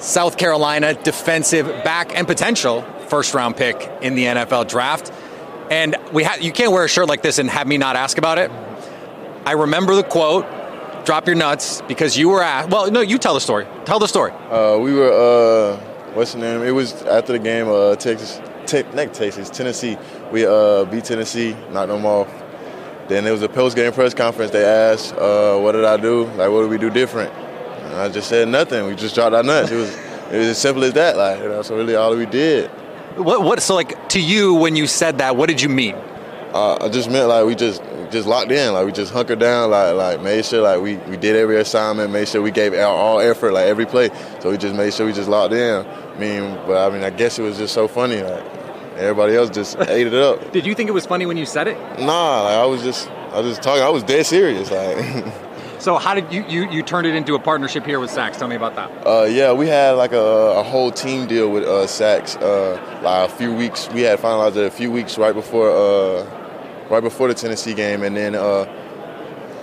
South 0.00 0.38
Carolina 0.38 0.94
defensive 0.94 1.66
back 1.84 2.16
and 2.16 2.26
potential 2.26 2.82
first 3.08 3.34
round 3.34 3.56
pick 3.56 3.90
in 4.00 4.14
the 4.14 4.24
NFL 4.24 4.68
Draft. 4.68 5.12
And 5.70 5.96
we 6.12 6.24
ha- 6.24 6.38
you 6.40 6.50
can't 6.50 6.72
wear 6.72 6.84
a 6.84 6.88
shirt 6.88 7.06
like 7.06 7.22
this 7.22 7.38
and 7.38 7.50
have 7.50 7.66
me 7.66 7.76
not 7.76 7.96
ask 7.96 8.16
about 8.16 8.38
it. 8.38 8.50
I 9.44 9.52
remember 9.52 9.94
the 9.94 10.02
quote, 10.02 10.46
drop 11.04 11.26
your 11.26 11.36
nuts, 11.36 11.82
because 11.82 12.16
you 12.16 12.30
were 12.30 12.42
asked. 12.42 12.70
Well, 12.70 12.90
no, 12.90 13.02
you 13.02 13.18
tell 13.18 13.34
the 13.34 13.40
story. 13.40 13.66
Tell 13.84 13.98
the 13.98 14.08
story. 14.08 14.32
Uh, 14.50 14.78
we 14.80 14.94
were, 14.94 15.12
uh, 15.12 15.76
what's 16.14 16.32
the 16.32 16.38
name? 16.38 16.62
It 16.62 16.70
was 16.70 17.02
after 17.02 17.32
the 17.34 17.38
game, 17.38 17.68
uh, 17.68 17.96
Texas 17.96 18.40
te- 18.66 18.82
not 18.94 19.14
Texas, 19.14 19.50
Tennessee. 19.50 19.96
We 20.32 20.46
uh, 20.46 20.84
beat 20.84 21.04
Tennessee, 21.04 21.56
knocked 21.70 21.88
them 21.88 22.04
off. 22.06 22.28
Then 23.08 23.24
there 23.24 23.32
was 23.32 23.42
a 23.42 23.48
post-game 23.48 23.92
press 23.92 24.14
conference. 24.14 24.50
They 24.50 24.64
asked, 24.64 25.14
uh, 25.14 25.58
"What 25.58 25.72
did 25.72 25.84
I 25.84 25.96
do? 25.96 26.24
Like, 26.24 26.50
what 26.50 26.62
did 26.62 26.70
we 26.70 26.78
do 26.78 26.90
different?" 26.90 27.32
And 27.32 27.94
I 27.94 28.08
just 28.08 28.28
said 28.28 28.48
nothing. 28.48 28.86
We 28.86 28.94
just 28.94 29.14
dropped 29.14 29.34
our 29.34 29.42
nuts. 29.42 29.70
It 29.70 29.76
was 29.76 29.94
it 30.32 30.38
was 30.38 30.48
as 30.48 30.58
simple 30.58 30.84
as 30.84 30.94
that. 30.94 31.16
Like, 31.16 31.40
that's 31.40 31.70
really 31.70 31.94
all 31.94 32.16
we 32.16 32.26
did. 32.26 32.70
What? 33.16 33.42
What? 33.42 33.60
So, 33.60 33.74
like, 33.74 34.08
to 34.10 34.20
you, 34.20 34.54
when 34.54 34.74
you 34.74 34.86
said 34.86 35.18
that, 35.18 35.36
what 35.36 35.48
did 35.48 35.60
you 35.60 35.68
mean? 35.68 35.94
Uh, 36.54 36.78
I 36.80 36.88
just 36.88 37.10
meant 37.10 37.28
like 37.28 37.44
we 37.44 37.54
just 37.54 37.82
just 38.10 38.28
locked 38.28 38.52
in, 38.52 38.72
like 38.72 38.86
we 38.86 38.92
just 38.92 39.12
hunkered 39.12 39.40
down, 39.40 39.70
like 39.70 39.94
like 39.94 40.22
made 40.22 40.44
sure 40.44 40.62
like 40.62 40.80
we, 40.80 40.96
we 41.10 41.16
did 41.16 41.36
every 41.36 41.60
assignment, 41.60 42.12
made 42.12 42.28
sure 42.28 42.40
we 42.40 42.52
gave 42.52 42.72
our 42.74 42.94
all 42.94 43.18
effort, 43.18 43.52
like 43.52 43.66
every 43.66 43.86
play. 43.86 44.08
So 44.40 44.50
we 44.50 44.56
just 44.56 44.74
made 44.74 44.94
sure 44.94 45.04
we 45.04 45.12
just 45.12 45.28
locked 45.28 45.52
in. 45.52 45.84
I 46.14 46.18
mean, 46.18 46.54
but 46.66 46.86
I 46.86 46.94
mean, 46.94 47.02
I 47.02 47.10
guess 47.10 47.38
it 47.38 47.42
was 47.42 47.58
just 47.58 47.74
so 47.74 47.88
funny, 47.88 48.22
like 48.22 48.44
everybody 48.96 49.34
else 49.36 49.50
just 49.50 49.78
ate 49.88 50.06
it 50.06 50.14
up. 50.14 50.52
Did 50.52 50.66
you 50.66 50.74
think 50.74 50.88
it 50.88 50.92
was 50.92 51.06
funny 51.06 51.26
when 51.26 51.36
you 51.36 51.46
said 51.46 51.68
it? 51.68 51.76
Nah, 51.98 52.42
like 52.42 52.56
I 52.56 52.66
was 52.66 52.82
just 52.82 53.08
I 53.32 53.40
was 53.40 53.48
just 53.48 53.62
talking. 53.62 53.82
I 53.82 53.88
was 53.88 54.02
dead 54.02 54.26
serious, 54.26 54.70
like. 54.70 55.24
So 55.84 55.98
how 55.98 56.14
did 56.14 56.32
you, 56.32 56.46
you 56.48 56.70
you 56.70 56.82
turned 56.82 57.06
it 57.06 57.14
into 57.14 57.34
a 57.34 57.38
partnership 57.38 57.84
here 57.84 58.00
with 58.00 58.08
Saxx? 58.08 58.38
Tell 58.38 58.48
me 58.48 58.56
about 58.56 58.74
that. 58.76 59.06
Uh, 59.06 59.24
yeah, 59.24 59.52
we 59.52 59.66
had 59.68 59.90
like 59.98 60.12
a, 60.12 60.18
a 60.56 60.62
whole 60.62 60.90
team 60.90 61.26
deal 61.26 61.50
with 61.50 61.64
uh, 61.64 61.86
Saxx. 61.86 62.40
Uh, 62.40 62.80
like 63.02 63.28
a 63.28 63.32
few 63.34 63.52
weeks, 63.52 63.90
we 63.90 64.00
had 64.00 64.18
finalized 64.18 64.56
it 64.56 64.64
a 64.64 64.70
few 64.70 64.90
weeks 64.90 65.18
right 65.18 65.34
before 65.34 65.68
uh, 65.70 66.24
right 66.88 67.02
before 67.02 67.28
the 67.28 67.34
Tennessee 67.34 67.74
game, 67.74 68.02
and 68.02 68.16
then 68.16 68.34
uh, 68.34 68.64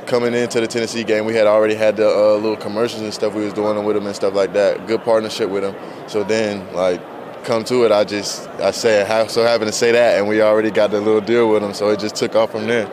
coming 0.05 0.33
into 0.33 0.59
the 0.59 0.67
Tennessee 0.67 1.03
game, 1.03 1.25
we 1.25 1.35
had 1.35 1.47
already 1.47 1.75
had 1.75 1.97
the 1.97 2.07
uh, 2.07 2.35
little 2.35 2.57
commercials 2.57 3.01
and 3.01 3.13
stuff 3.13 3.33
we 3.33 3.43
was 3.43 3.53
doing 3.53 3.83
with 3.83 3.95
them 3.95 4.05
and 4.05 4.15
stuff 4.15 4.33
like 4.33 4.53
that. 4.53 4.87
Good 4.87 5.03
partnership 5.03 5.49
with 5.49 5.63
them. 5.63 5.75
So 6.07 6.23
then, 6.23 6.73
like, 6.73 7.01
come 7.43 7.63
to 7.65 7.85
it, 7.85 7.91
I 7.91 8.03
just 8.03 8.47
I 8.59 8.71
said 8.71 9.29
so 9.29 9.43
having 9.43 9.67
to 9.67 9.71
say 9.71 9.91
that, 9.91 10.17
and 10.17 10.27
we 10.27 10.41
already 10.41 10.71
got 10.71 10.91
the 10.91 11.01
little 11.01 11.21
deal 11.21 11.49
with 11.49 11.61
them, 11.61 11.73
so 11.73 11.89
it 11.89 11.99
just 11.99 12.15
took 12.15 12.35
off 12.35 12.51
from 12.51 12.67
there. 12.67 12.89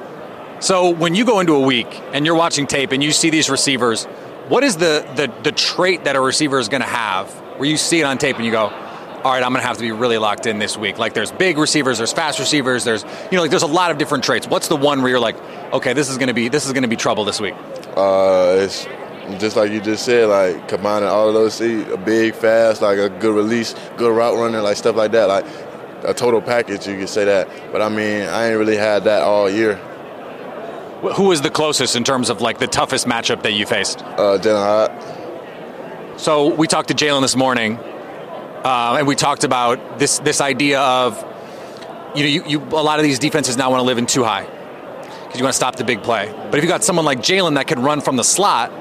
So 0.60 0.90
when 0.90 1.14
you 1.14 1.24
go 1.24 1.40
into 1.40 1.54
a 1.54 1.60
week 1.60 2.00
and 2.12 2.26
you're 2.26 2.34
watching 2.34 2.66
tape 2.66 2.92
and 2.92 3.02
you 3.02 3.12
see 3.12 3.30
these 3.30 3.48
receivers, 3.48 4.04
what 4.48 4.64
is 4.64 4.76
the 4.76 5.06
the, 5.16 5.32
the 5.42 5.52
trait 5.52 6.04
that 6.04 6.16
a 6.16 6.20
receiver 6.20 6.58
is 6.58 6.68
going 6.68 6.80
to 6.80 6.86
have 6.86 7.30
where 7.58 7.68
you 7.68 7.76
see 7.76 8.00
it 8.00 8.04
on 8.04 8.18
tape 8.18 8.36
and 8.36 8.44
you 8.44 8.52
go, 8.52 8.68
all 9.28 9.34
right, 9.34 9.42
I'm 9.42 9.52
going 9.52 9.60
to 9.60 9.66
have 9.66 9.76
to 9.76 9.82
be 9.82 9.92
really 9.92 10.16
locked 10.16 10.46
in 10.46 10.58
this 10.58 10.78
week. 10.78 10.96
Like 10.96 11.12
there's 11.12 11.30
big 11.30 11.58
receivers, 11.58 11.98
there's 11.98 12.14
fast 12.14 12.38
receivers, 12.38 12.84
there's 12.84 13.04
you 13.30 13.36
know 13.36 13.42
like 13.42 13.50
there's 13.50 13.62
a 13.62 13.66
lot 13.66 13.90
of 13.90 13.98
different 13.98 14.24
traits. 14.24 14.46
What's 14.46 14.68
the 14.68 14.76
one 14.76 15.02
where 15.02 15.10
you're 15.10 15.20
like, 15.20 15.36
okay, 15.74 15.92
this 15.92 16.08
is 16.08 16.16
going 16.16 16.28
to 16.28 16.34
be 16.34 16.48
this 16.48 16.64
is 16.64 16.72
going 16.72 16.82
to 16.82 16.88
be 16.88 16.96
trouble 16.96 17.26
this 17.26 17.38
week? 17.38 17.54
Uh, 17.94 18.56
it's 18.56 18.86
just 19.38 19.54
like 19.54 19.70
you 19.70 19.82
just 19.82 20.06
said, 20.06 20.30
like 20.30 20.66
combining 20.66 21.10
all 21.10 21.28
of 21.28 21.34
those, 21.34 21.52
see, 21.52 21.82
a 21.90 21.98
big, 21.98 22.34
fast, 22.34 22.80
like 22.80 22.96
a 22.96 23.10
good 23.10 23.34
release, 23.34 23.74
good 23.98 24.16
route 24.16 24.34
runner, 24.34 24.62
like 24.62 24.78
stuff 24.78 24.96
like 24.96 25.12
that, 25.12 25.28
like 25.28 25.44
a 26.04 26.14
total 26.14 26.40
package. 26.40 26.86
You 26.86 26.96
could 26.96 27.10
say 27.10 27.26
that, 27.26 27.50
but 27.70 27.82
I 27.82 27.90
mean, 27.90 28.22
I 28.22 28.48
ain't 28.48 28.58
really 28.58 28.78
had 28.78 29.04
that 29.04 29.20
all 29.24 29.50
year. 29.50 29.74
Who 31.16 31.24
was 31.24 31.42
the 31.42 31.50
closest 31.50 31.96
in 31.96 32.02
terms 32.02 32.30
of 32.30 32.40
like 32.40 32.60
the 32.60 32.66
toughest 32.66 33.06
matchup 33.06 33.42
that 33.42 33.52
you 33.52 33.66
faced? 33.66 34.00
Uh, 34.00 34.38
Hyatt. 34.38 36.18
So 36.18 36.54
we 36.54 36.66
talked 36.66 36.88
to 36.88 36.94
Jalen 36.94 37.20
this 37.20 37.36
morning 37.36 37.78
uh, 38.64 38.96
and 38.98 39.06
we 39.06 39.14
talked 39.14 39.44
about 39.44 39.98
this 39.98 40.18
this 40.20 40.40
idea 40.40 40.80
of 40.80 41.16
you 42.14 42.22
know 42.22 42.28
you, 42.28 42.44
you 42.46 42.58
a 42.58 42.82
lot 42.82 42.98
of 42.98 43.04
these 43.04 43.18
defenses 43.18 43.56
now 43.56 43.70
want 43.70 43.80
to 43.80 43.84
live 43.84 43.98
in 43.98 44.06
too 44.06 44.24
high 44.24 44.44
because 44.44 45.38
you 45.38 45.44
want 45.44 45.52
to 45.52 45.56
stop 45.56 45.76
the 45.76 45.84
big 45.84 46.02
play. 46.02 46.32
But 46.50 46.58
if 46.58 46.64
you 46.64 46.68
got 46.68 46.82
someone 46.84 47.04
like 47.04 47.18
Jalen 47.18 47.54
that 47.54 47.66
can 47.66 47.82
run 47.82 48.00
from 48.00 48.16
the 48.16 48.24
slot, 48.24 48.72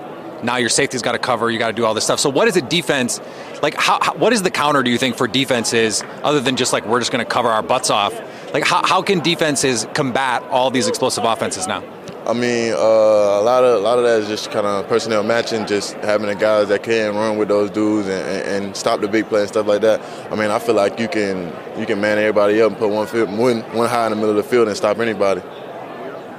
now 0.43 0.57
your 0.57 0.69
safety's 0.69 1.01
got 1.01 1.11
to 1.11 1.19
cover. 1.19 1.51
You 1.51 1.59
got 1.59 1.67
to 1.67 1.73
do 1.73 1.85
all 1.85 1.93
this 1.93 2.03
stuff. 2.03 2.19
So 2.19 2.29
what 2.29 2.47
is 2.47 2.55
a 2.55 2.61
defense 2.61 3.19
like? 3.61 3.75
How, 3.75 3.99
how, 4.01 4.15
what 4.15 4.33
is 4.33 4.41
the 4.43 4.51
counter? 4.51 4.83
Do 4.83 4.91
you 4.91 4.97
think 4.97 5.17
for 5.17 5.27
defenses 5.27 6.03
other 6.23 6.39
than 6.39 6.55
just 6.55 6.73
like 6.73 6.85
we're 6.85 6.99
just 6.99 7.11
going 7.11 7.25
to 7.25 7.31
cover 7.31 7.49
our 7.49 7.63
butts 7.63 7.89
off? 7.89 8.13
Like 8.53 8.63
how, 8.63 8.85
how 8.85 9.01
can 9.01 9.19
defenses 9.19 9.87
combat 9.93 10.43
all 10.43 10.71
these 10.71 10.87
explosive 10.87 11.23
offenses 11.23 11.67
now? 11.67 11.83
I 12.27 12.33
mean, 12.33 12.73
uh, 12.73 12.77
a 12.77 13.41
lot 13.41 13.63
of 13.63 13.75
a 13.75 13.79
lot 13.79 13.99
of 13.99 14.03
that 14.03 14.19
is 14.19 14.27
just 14.27 14.51
kind 14.51 14.67
of 14.67 14.85
personnel 14.89 15.23
matching, 15.23 15.65
just 15.65 15.93
having 15.93 16.27
the 16.27 16.35
guys 16.35 16.67
that 16.67 16.83
can 16.83 17.15
run 17.15 17.37
with 17.37 17.47
those 17.47 17.69
dudes 17.69 18.09
and, 18.09 18.27
and, 18.27 18.65
and, 18.65 18.75
stop 18.75 18.99
the 18.99 19.07
big 19.07 19.29
play 19.29 19.39
and 19.39 19.47
stuff 19.47 19.65
like 19.65 19.79
that. 19.79 20.01
I 20.29 20.35
mean, 20.35 20.51
I 20.51 20.59
feel 20.59 20.75
like 20.75 20.99
you 20.99 21.07
can 21.07 21.53
you 21.79 21.85
can 21.85 22.01
man 22.01 22.17
everybody 22.17 22.61
up 22.61 22.71
and 22.71 22.77
put 22.77 22.89
one 22.89 23.07
field, 23.07 23.29
one, 23.29 23.61
one 23.73 23.87
high 23.87 24.07
in 24.07 24.09
the 24.09 24.17
middle 24.17 24.31
of 24.31 24.35
the 24.35 24.43
field 24.43 24.67
and 24.67 24.75
stop 24.75 24.99
anybody. 24.99 25.41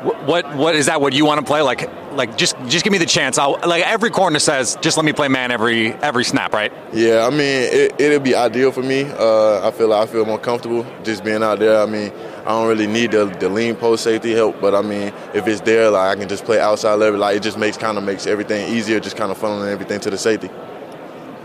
What 0.03 0.55
what 0.55 0.77
is 0.77 0.87
that? 0.87 1.01
What 1.01 1.13
you 1.13 1.25
want 1.25 1.41
to 1.41 1.47
play? 1.47 1.61
Like 1.61 1.91
like 2.13 2.37
just 2.37 2.57
just 2.69 2.85
give 2.85 2.93
me 2.93 2.99
the 2.99 3.07
chance. 3.07 3.37
I'll 3.37 3.59
like 3.67 3.85
every 3.85 4.11
corner 4.11 4.39
says 4.39 4.79
just 4.81 4.97
let 4.97 5.05
me 5.05 5.13
play 5.13 5.27
man 5.29 5.51
every 5.51 5.93
every 5.93 6.25
snap, 6.25 6.53
right? 6.53 6.73
Yeah, 6.93 7.27
I 7.27 7.31
mean 7.31 7.41
it, 7.41 8.01
it'll 8.01 8.21
be 8.21 8.35
ideal 8.35 8.71
for 8.71 8.83
me. 8.83 9.03
Uh, 9.03 9.67
I 9.67 9.73
feel 9.73 9.93
I 9.93 10.07
feel 10.07 10.25
more 10.25 10.39
comfortable 10.39 10.87
just 11.03 11.25
being 11.25 11.43
out 11.43 11.59
there. 11.59 11.81
I 11.81 11.87
mean 11.87 12.13
I 12.45 12.51
don't 12.51 12.69
really 12.69 12.87
need 12.87 13.11
the, 13.11 13.25
the 13.27 13.49
lean 13.49 13.75
post 13.75 14.05
safety 14.05 14.33
help, 14.33 14.61
but 14.61 14.75
I 14.75 14.83
mean 14.83 15.13
if 15.35 15.49
it's 15.49 15.63
there, 15.63 15.91
like 15.91 16.17
I 16.17 16.21
can 16.21 16.29
just 16.29 16.45
play 16.45 16.61
outside 16.61 16.95
level. 16.95 17.19
Like 17.19 17.37
it 17.37 17.43
just 17.43 17.59
makes 17.59 17.77
kind 17.77 17.99
of 17.99 18.05
makes 18.05 18.27
everything 18.27 18.73
easier, 18.73 19.01
just 19.01 19.17
kind 19.17 19.33
of 19.33 19.39
funneling 19.39 19.73
everything 19.73 19.99
to 20.01 20.11
the 20.11 20.19
safety. 20.19 20.49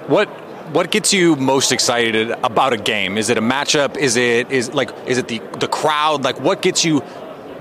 What 0.08 0.30
what 0.74 0.92
gets 0.92 1.12
you 1.14 1.36
most 1.36 1.72
excited 1.72 2.32
about 2.32 2.74
a 2.74 2.78
game? 2.78 3.18
Is 3.18 3.30
it 3.30 3.38
a 3.38 3.42
matchup? 3.42 3.98
Is 3.98 4.16
it 4.16 4.52
is 4.52 4.74
like 4.74 4.92
is 5.08 5.18
it 5.18 5.28
the 5.28 5.40
the 5.60 5.68
crowd? 5.68 6.24
Like 6.24 6.40
what 6.40 6.62
gets 6.62 6.86
you 6.86 7.02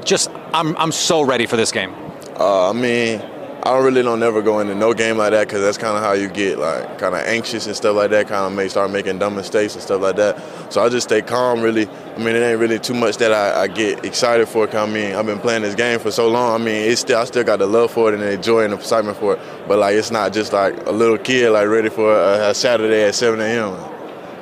just 0.04 0.30
I'm 0.52 0.76
I'm 0.76 0.92
so 0.92 1.22
ready 1.22 1.46
for 1.46 1.56
this 1.56 1.72
game. 1.72 1.94
Uh, 2.38 2.70
I 2.70 2.72
mean, 2.72 3.20
I 3.64 3.70
don't 3.70 3.84
really 3.84 4.02
don't 4.02 4.18
never 4.18 4.42
go 4.42 4.58
into 4.58 4.74
no 4.74 4.92
game 4.92 5.18
like 5.18 5.30
that 5.30 5.46
because 5.46 5.60
that's 5.60 5.78
kind 5.78 5.96
of 5.96 6.02
how 6.02 6.14
you 6.14 6.28
get 6.28 6.58
like 6.58 6.98
kind 6.98 7.14
of 7.14 7.20
anxious 7.20 7.66
and 7.68 7.76
stuff 7.76 7.94
like 7.94 8.10
that. 8.10 8.26
Kind 8.26 8.44
of 8.44 8.52
may 8.52 8.66
start 8.66 8.90
making 8.90 9.20
dumb 9.20 9.36
mistakes 9.36 9.74
and 9.74 9.82
stuff 9.82 10.02
like 10.02 10.16
that. 10.16 10.42
So 10.72 10.82
I 10.82 10.88
just 10.88 11.08
stay 11.08 11.22
calm. 11.22 11.62
Really, 11.62 11.86
I 11.88 12.18
mean, 12.18 12.34
it 12.34 12.40
ain't 12.40 12.58
really 12.58 12.80
too 12.80 12.94
much 12.94 13.18
that 13.18 13.32
I, 13.32 13.62
I 13.62 13.66
get 13.68 14.04
excited 14.04 14.48
for. 14.48 14.68
I 14.76 14.86
mean, 14.86 15.14
I've 15.14 15.26
been 15.26 15.38
playing 15.38 15.62
this 15.62 15.76
game 15.76 16.00
for 16.00 16.10
so 16.10 16.28
long. 16.28 16.60
I 16.60 16.64
mean, 16.64 16.90
it's 16.90 17.02
still 17.02 17.20
I 17.20 17.24
still 17.24 17.44
got 17.44 17.60
the 17.60 17.66
love 17.66 17.92
for 17.92 18.12
it 18.12 18.14
and 18.14 18.22
the 18.24 18.36
joy 18.36 18.64
and 18.64 18.72
the 18.72 18.78
excitement 18.78 19.16
for 19.18 19.34
it. 19.34 19.40
But 19.68 19.78
like, 19.78 19.94
it's 19.94 20.10
not 20.10 20.32
just 20.32 20.52
like 20.52 20.84
a 20.86 20.92
little 20.92 21.18
kid 21.18 21.50
like 21.50 21.68
ready 21.68 21.88
for 21.88 22.12
a, 22.12 22.50
a 22.50 22.54
Saturday 22.54 23.04
at 23.04 23.14
7 23.14 23.40
a.m. 23.40 23.78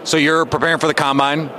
So 0.05 0.17
you're 0.17 0.47
preparing 0.47 0.79
for 0.79 0.87
the 0.87 0.95
combine. 0.95 1.51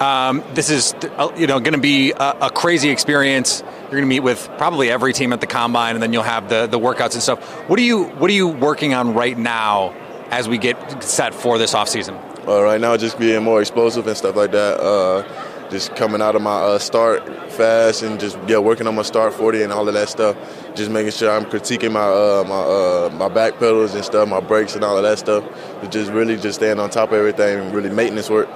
Um, 0.00 0.42
this 0.54 0.70
is 0.70 0.94
uh, 0.94 1.30
you 1.36 1.46
know 1.46 1.60
going 1.60 1.74
to 1.74 1.78
be 1.78 2.12
a, 2.12 2.36
a, 2.40 2.50
crazy 2.50 2.88
experience. 2.88 3.60
You're 3.60 3.90
going 3.90 4.02
to 4.04 4.06
meet 4.06 4.20
with 4.20 4.48
probably 4.56 4.90
every 4.90 5.12
team 5.12 5.34
at 5.34 5.42
the 5.42 5.46
combine, 5.46 5.94
and 5.94 6.02
then 6.02 6.14
you'll 6.14 6.22
have 6.22 6.48
the, 6.48 6.66
the 6.66 6.78
workouts 6.78 7.12
and 7.12 7.22
stuff. 7.22 7.44
What 7.68 7.78
are 7.78 7.82
you 7.82 8.04
What 8.04 8.30
are 8.30 8.34
you 8.34 8.48
working 8.48 8.94
on 8.94 9.12
right 9.12 9.36
now 9.36 9.90
as 10.30 10.48
we 10.48 10.56
get 10.56 11.02
set 11.02 11.34
for 11.34 11.58
this 11.58 11.74
off 11.74 11.90
season? 11.90 12.14
Uh, 12.48 12.62
right 12.62 12.80
now, 12.80 12.96
just 12.96 13.18
being 13.18 13.42
more 13.42 13.60
explosive 13.60 14.06
and 14.06 14.16
stuff 14.16 14.36
like 14.36 14.52
that. 14.52 14.80
Uh, 14.80 15.68
just 15.70 15.94
coming 15.96 16.22
out 16.22 16.34
of 16.34 16.40
my 16.40 16.50
uh, 16.50 16.78
start 16.78 17.22
fast 17.52 18.02
and 18.02 18.18
just 18.18 18.38
yeah 18.48 18.56
working 18.56 18.86
on 18.86 18.94
my 18.94 19.02
start 19.02 19.34
40 19.34 19.64
and 19.64 19.70
all 19.70 19.86
of 19.86 19.92
that 19.92 20.08
stuff. 20.08 20.34
Just 20.74 20.90
making 20.90 21.12
sure 21.12 21.30
I'm 21.30 21.44
critiquing 21.44 21.92
my 21.92 22.00
uh, 22.00 22.44
my 22.48 22.54
uh, 22.54 23.10
my 23.18 23.28
back 23.28 23.58
pedals 23.58 23.94
and 23.94 24.02
stuff, 24.02 24.26
my 24.30 24.40
brakes 24.40 24.74
and 24.74 24.82
all 24.82 24.96
of 24.96 25.02
that 25.02 25.18
stuff. 25.18 25.44
Just 25.90 26.10
really 26.10 26.38
just 26.38 26.58
staying 26.58 26.80
on 26.80 26.88
top 26.88 27.10
of 27.10 27.18
everything 27.18 27.60
and 27.60 27.74
really 27.74 27.90
maintenance 27.90 28.30
work 28.30 28.48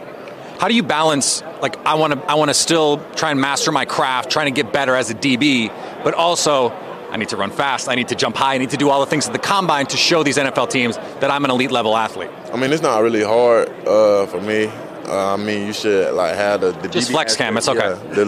how 0.58 0.68
do 0.68 0.74
you 0.74 0.82
balance 0.82 1.42
like 1.60 1.76
I 1.86 1.94
want 1.94 2.12
to 2.12 2.18
I 2.30 2.34
want 2.34 2.50
to 2.50 2.54
still 2.54 2.98
try 3.14 3.30
and 3.30 3.40
master 3.40 3.72
my 3.72 3.84
craft, 3.84 4.30
trying 4.30 4.52
to 4.52 4.62
get 4.62 4.72
better 4.72 4.94
as 4.94 5.10
a 5.10 5.14
DB, 5.14 5.68
but 6.02 6.14
also 6.14 6.70
I 7.10 7.16
need 7.16 7.28
to 7.28 7.36
run 7.36 7.50
fast. 7.50 7.88
I 7.88 7.94
need 7.94 8.08
to 8.08 8.14
jump 8.14 8.36
high. 8.36 8.54
I 8.54 8.58
need 8.58 8.70
to 8.70 8.76
do 8.76 8.90
all 8.90 9.00
the 9.00 9.06
things 9.06 9.26
at 9.26 9.32
the 9.32 9.38
combine 9.38 9.86
to 9.86 9.96
show 9.96 10.22
these 10.22 10.36
NFL 10.36 10.70
teams 10.70 10.96
that 10.96 11.30
I'm 11.30 11.44
an 11.44 11.50
elite 11.50 11.70
level 11.70 11.96
athlete. 11.96 12.30
I 12.52 12.56
mean, 12.56 12.72
it's 12.72 12.82
not 12.82 13.02
really 13.02 13.22
hard 13.22 13.68
uh, 13.86 14.26
for 14.26 14.40
me. 14.40 14.66
Uh, 15.06 15.34
I 15.34 15.36
mean, 15.36 15.66
you 15.66 15.72
should 15.72 16.14
like 16.14 16.34
have 16.34 16.62
the, 16.62 16.72
the 16.72 16.88
just 16.88 17.08
DB 17.08 17.12
flex 17.12 17.36
cam. 17.36 17.56
It's 17.56 17.68
okay. 17.68 17.78
Yeah, 17.78 18.14
the, 18.14 18.24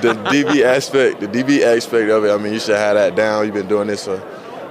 the 0.00 0.14
DB 0.30 0.64
aspect, 0.64 1.20
the 1.20 1.28
DB 1.28 1.60
aspect 1.62 2.10
of 2.10 2.24
it. 2.24 2.30
I 2.30 2.38
mean, 2.38 2.54
you 2.54 2.60
should 2.60 2.76
have 2.76 2.96
that 2.96 3.14
down. 3.14 3.44
You've 3.44 3.54
been 3.54 3.68
doing 3.68 3.88
this 3.88 4.04
for 4.06 4.16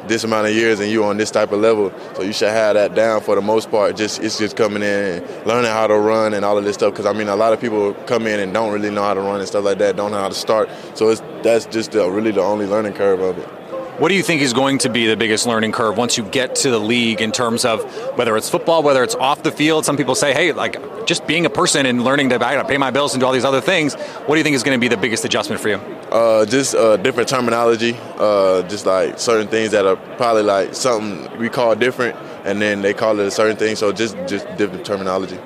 this 0.07 0.23
amount 0.23 0.47
of 0.47 0.53
years, 0.53 0.79
and 0.79 0.89
you 0.89 1.03
on 1.03 1.17
this 1.17 1.31
type 1.31 1.51
of 1.51 1.59
level, 1.59 1.91
so 2.15 2.21
you 2.21 2.33
should 2.33 2.49
have 2.49 2.75
that 2.75 2.95
down 2.95 3.21
for 3.21 3.35
the 3.35 3.41
most 3.41 3.69
part. 3.71 3.95
Just 3.95 4.21
it's 4.21 4.37
just 4.37 4.55
coming 4.55 4.83
in, 4.83 5.23
learning 5.45 5.71
how 5.71 5.87
to 5.87 5.95
run, 5.95 6.33
and 6.33 6.43
all 6.43 6.57
of 6.57 6.63
this 6.63 6.75
stuff. 6.75 6.93
Because 6.93 7.05
I 7.05 7.13
mean, 7.13 7.29
a 7.29 7.35
lot 7.35 7.53
of 7.53 7.61
people 7.61 7.93
come 8.05 8.27
in 8.27 8.39
and 8.39 8.53
don't 8.53 8.73
really 8.73 8.89
know 8.89 9.03
how 9.03 9.13
to 9.13 9.21
run 9.21 9.39
and 9.39 9.47
stuff 9.47 9.63
like 9.63 9.77
that. 9.79 9.95
Don't 9.95 10.11
know 10.11 10.19
how 10.19 10.29
to 10.29 10.35
start. 10.35 10.69
So 10.95 11.09
it's 11.09 11.21
that's 11.43 11.65
just 11.65 11.91
the, 11.91 12.09
really 12.09 12.31
the 12.31 12.41
only 12.41 12.65
learning 12.65 12.93
curve 12.93 13.19
of 13.19 13.37
it. 13.37 13.62
What 13.99 14.10
do 14.10 14.15
you 14.15 14.23
think 14.23 14.41
is 14.41 14.53
going 14.53 14.79
to 14.79 14.89
be 14.89 15.06
the 15.06 15.15
biggest 15.15 15.45
learning 15.45 15.71
curve 15.71 15.97
once 15.97 16.17
you 16.17 16.23
get 16.23 16.56
to 16.56 16.71
the 16.71 16.79
league 16.79 17.21
in 17.21 17.32
terms 17.32 17.63
of 17.63 17.84
whether 18.17 18.36
it's 18.36 18.49
football, 18.49 18.82
whether 18.82 19.03
it's 19.03 19.13
off 19.13 19.43
the 19.43 19.51
field? 19.51 19.86
Some 19.86 19.97
people 19.97 20.15
say, 20.15 20.34
hey, 20.34 20.51
like 20.51 21.06
just 21.06 21.27
being 21.27 21.45
a 21.45 21.49
person 21.49 21.86
and 21.86 22.03
learning 22.03 22.29
to 22.29 22.36
I 22.36 22.56
gotta 22.56 22.67
pay 22.67 22.79
my 22.79 22.89
bills 22.89 23.13
and 23.13 23.21
do 23.21 23.27
all 23.27 23.34
these 23.34 23.45
other 23.45 23.62
things. 23.62 23.93
What 23.93 24.29
do 24.29 24.38
you 24.38 24.43
think 24.43 24.56
is 24.56 24.63
going 24.63 24.75
to 24.75 24.82
be 24.82 24.88
the 24.88 24.97
biggest 24.97 25.25
adjustment 25.25 25.62
for 25.62 25.69
you? 25.69 25.75
Uh, 25.75 26.43
just 26.47 26.73
uh, 26.73 26.97
different 26.97 27.29
terminology, 27.29 27.95
uh, 28.17 28.63
just 28.63 28.88
like 28.88 29.19
certain 29.19 29.47
things 29.47 29.69
that 29.71 29.86
are 29.86 29.95
probably 30.17 30.41
like 30.41 30.73
something 30.73 31.38
we 31.38 31.47
call 31.47 31.75
different, 31.75 32.15
and 32.45 32.60
then 32.60 32.82
they 32.82 32.95
call 32.95 33.19
it 33.19 33.27
a 33.27 33.32
certain 33.32 33.58
thing. 33.58 33.75
So 33.75 33.91
just 33.91 34.15
just 34.27 34.47
different 34.58 34.88
terminology. 34.88 35.38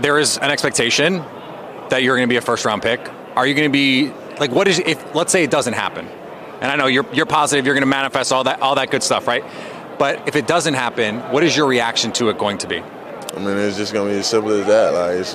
There 0.00 0.18
is 0.18 0.36
an 0.38 0.50
expectation 0.50 1.22
that 1.90 2.02
you're 2.02 2.16
going 2.16 2.28
to 2.28 2.32
be 2.32 2.38
a 2.38 2.42
first 2.42 2.64
round 2.64 2.82
pick. 2.82 3.00
Are 3.36 3.46
you 3.46 3.54
going 3.54 3.68
to 3.68 3.72
be 3.72 4.12
like 4.40 4.50
what 4.50 4.66
is 4.66 4.80
if 4.80 5.14
let's 5.14 5.30
say 5.30 5.44
it 5.44 5.50
doesn't 5.52 5.74
happen? 5.74 6.08
And 6.64 6.72
I 6.72 6.76
know 6.76 6.86
you're 6.86 7.04
you're 7.12 7.26
positive 7.26 7.66
you're 7.66 7.74
going 7.74 7.82
to 7.82 7.86
manifest 7.86 8.32
all 8.32 8.44
that 8.44 8.62
all 8.62 8.76
that 8.76 8.90
good 8.90 9.02
stuff, 9.02 9.26
right? 9.26 9.44
But 9.98 10.26
if 10.26 10.34
it 10.34 10.46
doesn't 10.46 10.72
happen, 10.72 11.20
what 11.30 11.44
is 11.44 11.54
your 11.54 11.66
reaction 11.66 12.10
to 12.12 12.30
it 12.30 12.38
going 12.38 12.56
to 12.58 12.66
be? 12.66 12.78
I 12.78 13.38
mean, 13.38 13.58
it's 13.58 13.76
just 13.76 13.92
going 13.92 14.08
to 14.08 14.14
be 14.14 14.20
as 14.20 14.26
simple 14.26 14.50
as 14.52 14.66
that. 14.66 14.94
Like, 14.94 15.18
it's, 15.18 15.34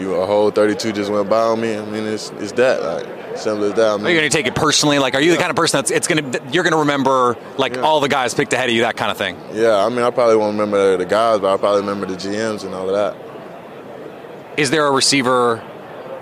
you 0.00 0.14
a 0.14 0.24
whole 0.24 0.50
32 0.50 0.92
just 0.92 1.10
went 1.10 1.28
by 1.28 1.42
on 1.42 1.60
me. 1.60 1.76
I 1.76 1.84
mean, 1.84 2.04
it's 2.04 2.30
it's 2.30 2.52
that 2.52 2.82
like 2.82 3.36
simple 3.36 3.64
as 3.64 3.74
that. 3.74 3.90
I 3.90 3.96
mean, 3.98 4.06
are 4.06 4.08
you 4.08 4.20
going 4.20 4.30
to 4.30 4.34
take 4.34 4.46
it 4.46 4.54
personally? 4.54 4.98
Like, 4.98 5.14
are 5.14 5.20
you 5.20 5.32
yeah. 5.32 5.36
the 5.36 5.40
kind 5.42 5.50
of 5.50 5.56
person 5.56 5.76
that's 5.76 5.90
it's 5.90 6.08
going 6.08 6.32
to 6.32 6.42
you're 6.50 6.64
going 6.64 6.72
to 6.72 6.78
remember 6.78 7.36
like 7.58 7.74
yeah. 7.74 7.82
all 7.82 8.00
the 8.00 8.08
guys 8.08 8.32
picked 8.32 8.54
ahead 8.54 8.70
of 8.70 8.74
you, 8.74 8.80
that 8.80 8.96
kind 8.96 9.10
of 9.10 9.18
thing? 9.18 9.38
Yeah, 9.52 9.84
I 9.84 9.90
mean, 9.90 10.00
I 10.00 10.08
probably 10.08 10.36
won't 10.36 10.54
remember 10.54 10.96
the 10.96 11.04
guys, 11.04 11.40
but 11.40 11.52
I 11.52 11.58
probably 11.58 11.82
remember 11.82 12.06
the 12.06 12.16
GMs 12.16 12.64
and 12.64 12.74
all 12.74 12.88
of 12.88 12.94
that. 12.94 14.58
Is 14.58 14.70
there 14.70 14.86
a 14.86 14.90
receiver? 14.90 15.62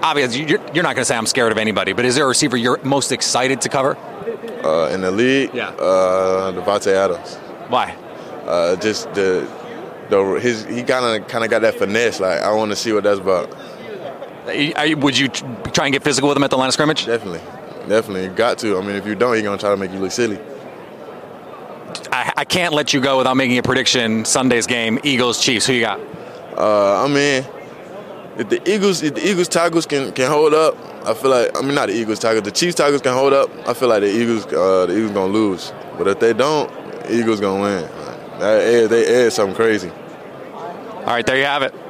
Obviously, 0.03 0.49
you're, 0.49 0.61
you're 0.75 0.83
not 0.83 0.97
going 0.97 1.03
to 1.03 1.05
say 1.05 1.17
I'm 1.17 1.27
scared 1.27 1.53
of 1.53 1.59
anybody, 1.59 1.93
but 1.93 2.05
is 2.05 2.17
there 2.17 2.25
a 2.25 2.29
receiver 2.29 2.57
you're 2.57 2.83
most 2.83 3.13
excited 3.13 3.61
to 3.61 3.69
cover? 3.69 3.97
Uh, 4.65 4.91
in 4.93 5.01
the 5.01 5.11
league. 5.11 5.55
Yeah. 5.55 5.69
Uh, 5.71 6.53
Davante 6.53 6.93
Adams. 6.93 7.37
Why? 7.69 7.97
Uh, 8.47 8.77
just 8.77 9.13
the 9.15 9.49
the 10.09 10.23
his 10.41 10.65
he 10.65 10.83
kind 10.83 11.05
of 11.23 11.29
kind 11.29 11.45
of 11.45 11.51
got 11.51 11.63
that 11.63 11.75
finesse. 11.75 12.21
Like 12.21 12.41
I 12.41 12.53
want 12.53 12.71
to 12.71 12.77
see 12.77 12.93
what 12.93 13.05
that's 13.05 13.21
about. 13.21 13.55
Would 14.47 15.19
you 15.19 15.29
try 15.29 15.87
and 15.87 15.93
get 15.93 16.03
physical 16.03 16.29
with 16.29 16.39
him 16.39 16.45
at 16.45 16.51
the 16.51 16.57
line 16.57 16.69
of 16.69 16.73
scrimmage? 16.73 17.05
Definitely, 17.05 17.41
definitely. 17.89 18.25
You 18.25 18.31
got 18.31 18.59
to. 18.59 18.79
I 18.79 18.81
mean, 18.81 18.97
if 18.97 19.07
you 19.07 19.15
don't, 19.15 19.35
he's 19.35 19.43
gonna 19.43 19.59
try 19.59 19.71
to 19.71 19.77
make 19.77 19.93
you 19.93 19.99
look 19.99 20.13
silly. 20.13 20.39
I, 22.11 22.33
I 22.39 22.45
can't 22.45 22.73
let 22.73 22.93
you 22.93 23.01
go 23.01 23.19
without 23.19 23.37
making 23.37 23.59
a 23.59 23.63
prediction. 23.63 24.25
Sunday's 24.25 24.67
game, 24.67 24.99
Eagles 25.05 25.43
Chiefs. 25.43 25.67
Who 25.67 25.75
you 25.75 25.81
got? 25.83 26.01
Uh, 26.57 27.05
I 27.05 27.09
mean, 27.09 27.45
if 28.39 28.49
the 28.49 28.63
Eagles, 28.71 29.03
if 29.03 29.15
the 29.15 29.31
Eagles 29.31 29.49
Tigers 29.49 29.85
can 29.85 30.13
can 30.13 30.31
hold 30.31 30.55
up, 30.55 30.77
I 31.09 31.15
feel 31.15 31.31
like 31.31 31.57
I 31.57 31.63
mean 31.63 31.75
not 31.75 31.89
the 31.89 31.95
Eagles 31.95 32.19
Tigers, 32.19 32.43
the 32.43 32.51
Chiefs 32.51 32.75
Tigers 32.75 33.01
can 33.01 33.15
hold 33.15 33.33
up. 33.33 33.49
I 33.67 33.73
feel 33.73 33.89
like 33.89 34.03
the 34.03 34.11
Eagles 34.15 34.45
uh, 34.47 34.85
the 34.85 34.95
Eagles 34.95 35.13
gonna 35.13 35.33
lose, 35.33 35.73
but 35.97 36.07
if 36.07 36.21
they 36.21 36.35
don't, 36.35 36.71
the 37.05 37.19
Eagles 37.19 37.41
gonna 37.41 37.63
win. 37.63 37.91
That 38.39 38.91
they 38.91 39.25
add 39.25 39.33
something 39.33 39.57
crazy. 39.57 39.91
All 40.53 41.07
right, 41.07 41.25
there 41.25 41.39
you 41.39 41.45
have 41.45 41.63
it. 41.63 41.88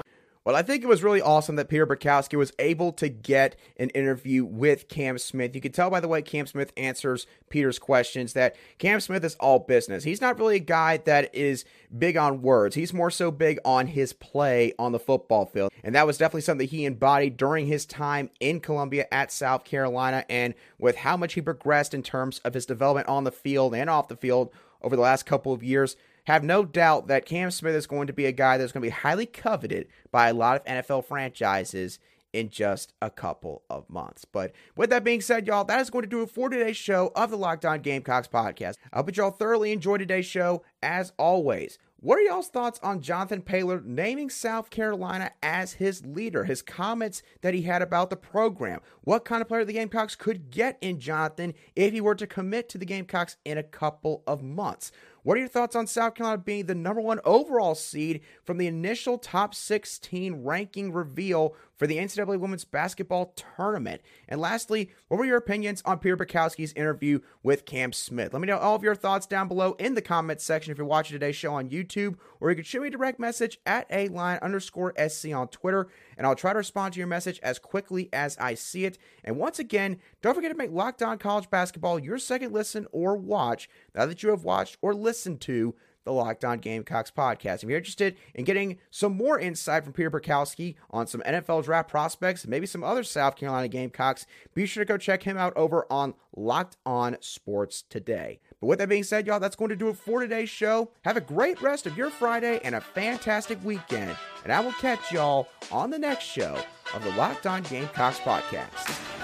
Well, 0.49 0.57
I 0.57 0.63
think 0.63 0.83
it 0.83 0.87
was 0.87 1.03
really 1.03 1.21
awesome 1.21 1.57
that 1.57 1.69
Peter 1.69 1.87
Bukowski 1.87 2.39
was 2.39 2.55
able 2.59 2.91
to 2.93 3.11
get 3.11 3.55
an 3.77 3.91
interview 3.91 4.47
with 4.47 4.89
Cam 4.89 5.19
Smith. 5.19 5.55
You 5.55 5.61
can 5.61 5.73
tell 5.73 5.91
by 5.91 6.01
the 6.01 6.09
way 6.09 6.23
Cam 6.23 6.47
Smith 6.47 6.73
answers 6.75 7.27
Peter's 7.51 7.79
questions 7.79 8.33
that 8.33 8.57
Cam 8.79 8.99
Smith 9.01 9.23
is 9.25 9.35
all 9.35 9.59
business. 9.59 10.05
He's 10.05 10.23
not 10.23 10.39
really 10.39 10.57
a 10.57 10.61
guy 10.61 10.97
that 11.05 11.35
is 11.35 11.67
big 11.99 12.17
on 12.17 12.41
words. 12.41 12.77
He's 12.77 12.95
more 12.95 13.11
so 13.11 13.31
big 13.31 13.59
on 13.63 13.89
his 13.89 14.15
play 14.15 14.73
on 14.79 14.93
the 14.93 14.99
football 14.99 15.45
field. 15.45 15.71
And 15.85 15.95
that 15.95 16.07
was 16.07 16.17
definitely 16.17 16.41
something 16.41 16.67
he 16.67 16.87
embodied 16.87 17.37
during 17.37 17.67
his 17.67 17.85
time 17.85 18.31
in 18.41 18.61
Columbia 18.61 19.07
at 19.13 19.31
South 19.31 19.65
Carolina 19.65 20.25
and 20.31 20.55
with 20.79 20.97
how 20.97 21.19
much 21.19 21.35
he 21.35 21.43
progressed 21.43 21.93
in 21.93 22.03
terms 22.03 22.39
of 22.39 22.55
his 22.55 22.65
development 22.65 23.07
on 23.07 23.25
the 23.25 23.33
field 23.33 23.75
and 23.75 23.91
off 23.91 24.09
the 24.09 24.17
field 24.17 24.51
over 24.81 24.97
the 24.97 25.03
last 25.03 25.27
couple 25.27 25.53
of 25.53 25.63
years 25.63 25.95
have 26.29 26.45
no 26.45 26.63
doubt 26.63 27.07
that 27.07 27.25
Cam 27.25 27.51
Smith 27.51 27.75
is 27.75 27.87
going 27.87 28.07
to 28.07 28.13
be 28.13 28.27
a 28.27 28.33
guy 28.33 28.59
that's 28.59 28.71
going 28.71 28.83
to 28.83 28.87
be 28.87 28.91
highly 28.91 29.25
coveted 29.25 29.89
by 30.13 30.29
a 30.29 30.35
lot 30.35 30.61
of 30.61 30.65
NFL 30.67 31.07
franchises 31.07 31.99
in 32.35 32.51
just 32.51 32.93
a 33.01 33.09
couple 33.09 33.63
of 33.71 33.89
months. 33.89 34.27
But 34.27 34.53
with 34.77 34.91
that 34.91 35.05
being 35.05 35.23
said, 35.23 35.47
y'all, 35.47 35.65
that 35.65 35.81
is 35.81 35.89
going 35.89 36.03
to 36.03 36.09
do 36.09 36.21
it 36.21 36.31
for 36.31 36.51
today's 36.51 36.77
show 36.77 37.13
of 37.17 37.31
the 37.31 37.39
Locked 37.39 37.65
On 37.65 37.81
Gamecocks 37.81 38.29
podcast. 38.29 38.75
I 38.93 38.99
hope 38.99 39.17
y'all 39.17 39.31
thoroughly 39.31 39.73
enjoyed 39.73 40.01
today's 40.01 40.27
show. 40.27 40.63
As 40.83 41.15
always, 41.19 41.79
what 42.01 42.19
are 42.19 42.23
y'all's 42.23 42.49
thoughts 42.49 42.79
on 42.81 43.01
Jonathan 43.01 43.41
Paylor 43.41 43.83
naming 43.83 44.29
South 44.29 44.69
Carolina 44.69 45.33
as 45.43 45.73
his 45.73 46.05
leader? 46.05 46.45
His 46.45 46.61
comments 46.61 47.23
that 47.41 47.55
he 47.55 47.63
had 47.63 47.81
about 47.81 48.11
the 48.11 48.17
program. 48.17 48.81
What 49.01 49.25
kind 49.25 49.41
of 49.41 49.49
player 49.49 49.65
the 49.65 49.73
Gamecocks 49.73 50.15
could 50.15 50.51
get 50.51 50.77
in 50.83 51.01
Jonathan 51.01 51.55
if 51.75 51.93
he 51.95 52.01
were 52.03 52.15
to 52.15 52.27
commit 52.27 52.69
to 52.69 52.79
the 52.79 52.85
Gamecocks 52.85 53.39
in 53.45 53.57
a 53.59 53.65
couple 53.65 54.23
of 54.27 54.43
months? 54.43 54.93
What 55.29 55.37
are 55.37 55.41
your 55.41 55.49
thoughts 55.51 55.77
on 55.77 55.87
South 55.87 56.15
Carolina 56.15 56.39
being 56.39 56.65
the 56.65 56.75
number 56.75 57.03
one 57.03 57.21
overall 57.23 57.75
seed 57.75 58.23
from 58.45 58.57
the 58.57 58.67
initial 58.67 59.19
top 59.19 59.55
16 59.55 60.43
ranking 60.43 60.91
reveal 60.91 61.55
for 61.77 61.87
the 61.87 61.99
NCAA 61.99 62.41
Women's 62.41 62.65
Basketball 62.65 63.35
Tournament? 63.37 64.01
And 64.27 64.41
lastly, 64.41 64.89
what 65.09 65.19
were 65.19 65.27
your 65.27 65.37
opinions 65.37 65.83
on 65.85 65.99
Peter 65.99 66.17
Bukowski's 66.17 66.73
interview 66.73 67.21
with 67.43 67.67
Cam 67.67 67.93
Smith? 67.93 68.33
Let 68.33 68.41
me 68.41 68.47
know 68.47 68.57
all 68.57 68.75
of 68.75 68.83
your 68.83 68.95
thoughts 68.95 69.27
down 69.27 69.49
below 69.49 69.73
in 69.73 69.93
the 69.93 70.01
comments 70.01 70.45
section 70.45 70.73
if 70.73 70.79
you're 70.79 70.87
watching 70.87 71.17
today's 71.17 71.37
show 71.37 71.53
on 71.53 71.69
YouTube, 71.69 72.15
or 72.41 72.49
you 72.49 72.57
can 72.57 72.65
shoot 72.65 72.81
me 72.81 72.89
a 72.89 72.91
direct 72.91 73.21
message 73.21 73.61
at 73.67 73.87
a 73.91 74.09
line 74.09 74.39
underscore 74.41 74.95
SC 74.97 75.35
on 75.35 75.49
Twitter 75.49 75.89
and 76.19 76.27
I'll 76.27 76.35
try 76.35 76.53
to 76.53 76.59
respond 76.59 76.93
to 76.93 76.99
your 76.99 77.07
message 77.07 77.41
as 77.43 77.59
quickly 77.59 78.11
as 78.13 78.37
I 78.39 78.55
see 78.55 78.85
it. 78.85 78.99
And 79.25 79.37
once 79.37 79.59
again, 79.59 80.01
don't 80.21 80.35
forget 80.35 80.51
to 80.51 80.57
make 80.57 80.73
Locked 80.73 81.03
On 81.03 81.17
College 81.17 81.49
Basketball 81.49 81.99
your 81.99 82.19
second 82.19 82.53
listen 82.53 82.87
or 82.93 83.17
watch 83.17 83.71
now 83.95 84.05
that 84.05 84.23
you 84.23 84.31
have 84.31 84.45
watched 84.45 84.77
or 84.83 84.93
listened 84.93 85.41
to 85.43 85.75
the 86.09 86.13
Locked 86.15 86.45
On 86.45 86.59
Gamecocks 86.59 87.11
podcast. 87.11 87.63
If 87.63 87.65
you're 87.65 87.79
interested 87.79 88.17
in 88.35 88.45
getting 88.45 88.79
some 88.91 89.15
more 89.15 89.39
insight 89.39 89.85
from 89.85 89.93
Peter 89.93 90.11
Bukowski 90.11 90.75
on 90.91 91.07
some 91.07 91.21
NFL 91.21 91.65
draft 91.65 91.89
prospects, 91.89 92.47
maybe 92.47 92.67
some 92.67 92.83
other 92.83 93.05
South 93.05 93.37
Carolina 93.37 93.69
Gamecocks, 93.69 94.27
be 94.55 94.65
sure 94.65 94.85
to 94.85 94.89
go 94.89 94.97
check 94.97 95.23
him 95.23 95.37
out 95.37 95.55
over 95.55 95.87
on 95.91 96.15
Locked 96.35 96.79
On 96.87 97.17
Sports 97.21 97.83
Today. 97.83 98.41
But 98.61 98.69
with 98.69 98.79
that 98.79 98.89
being 98.89 99.05
said, 99.05 99.27
y'all, 99.27 99.39
that's 99.39 99.55
going 99.55 99.69
to 99.69 99.77
do 99.77 99.91
it 99.91 99.97
for 99.97 100.21
today's 100.21 100.49
show. 100.49 100.91
Have 101.05 101.19
a 101.19 101.21
great 101.21 101.61
rest 101.61 101.87
of 101.87 101.97
your 101.97 102.11
Friday 102.11 102.59
and 102.65 102.75
a 102.75 102.81
fantastic 102.81 103.63
weekend. 103.63 104.17
And 104.45 104.53
I 104.53 104.61
will 104.61 104.73
catch 104.73 105.13
y'all 105.13 105.49
on 105.71 105.91
the 105.91 105.99
next 105.99 106.25
show 106.25 106.59
of 106.95 107.05
the 107.05 107.11
Locked 107.11 107.47
On 107.47 107.63
Gamecocks 107.63 108.19
podcast. 108.21 109.18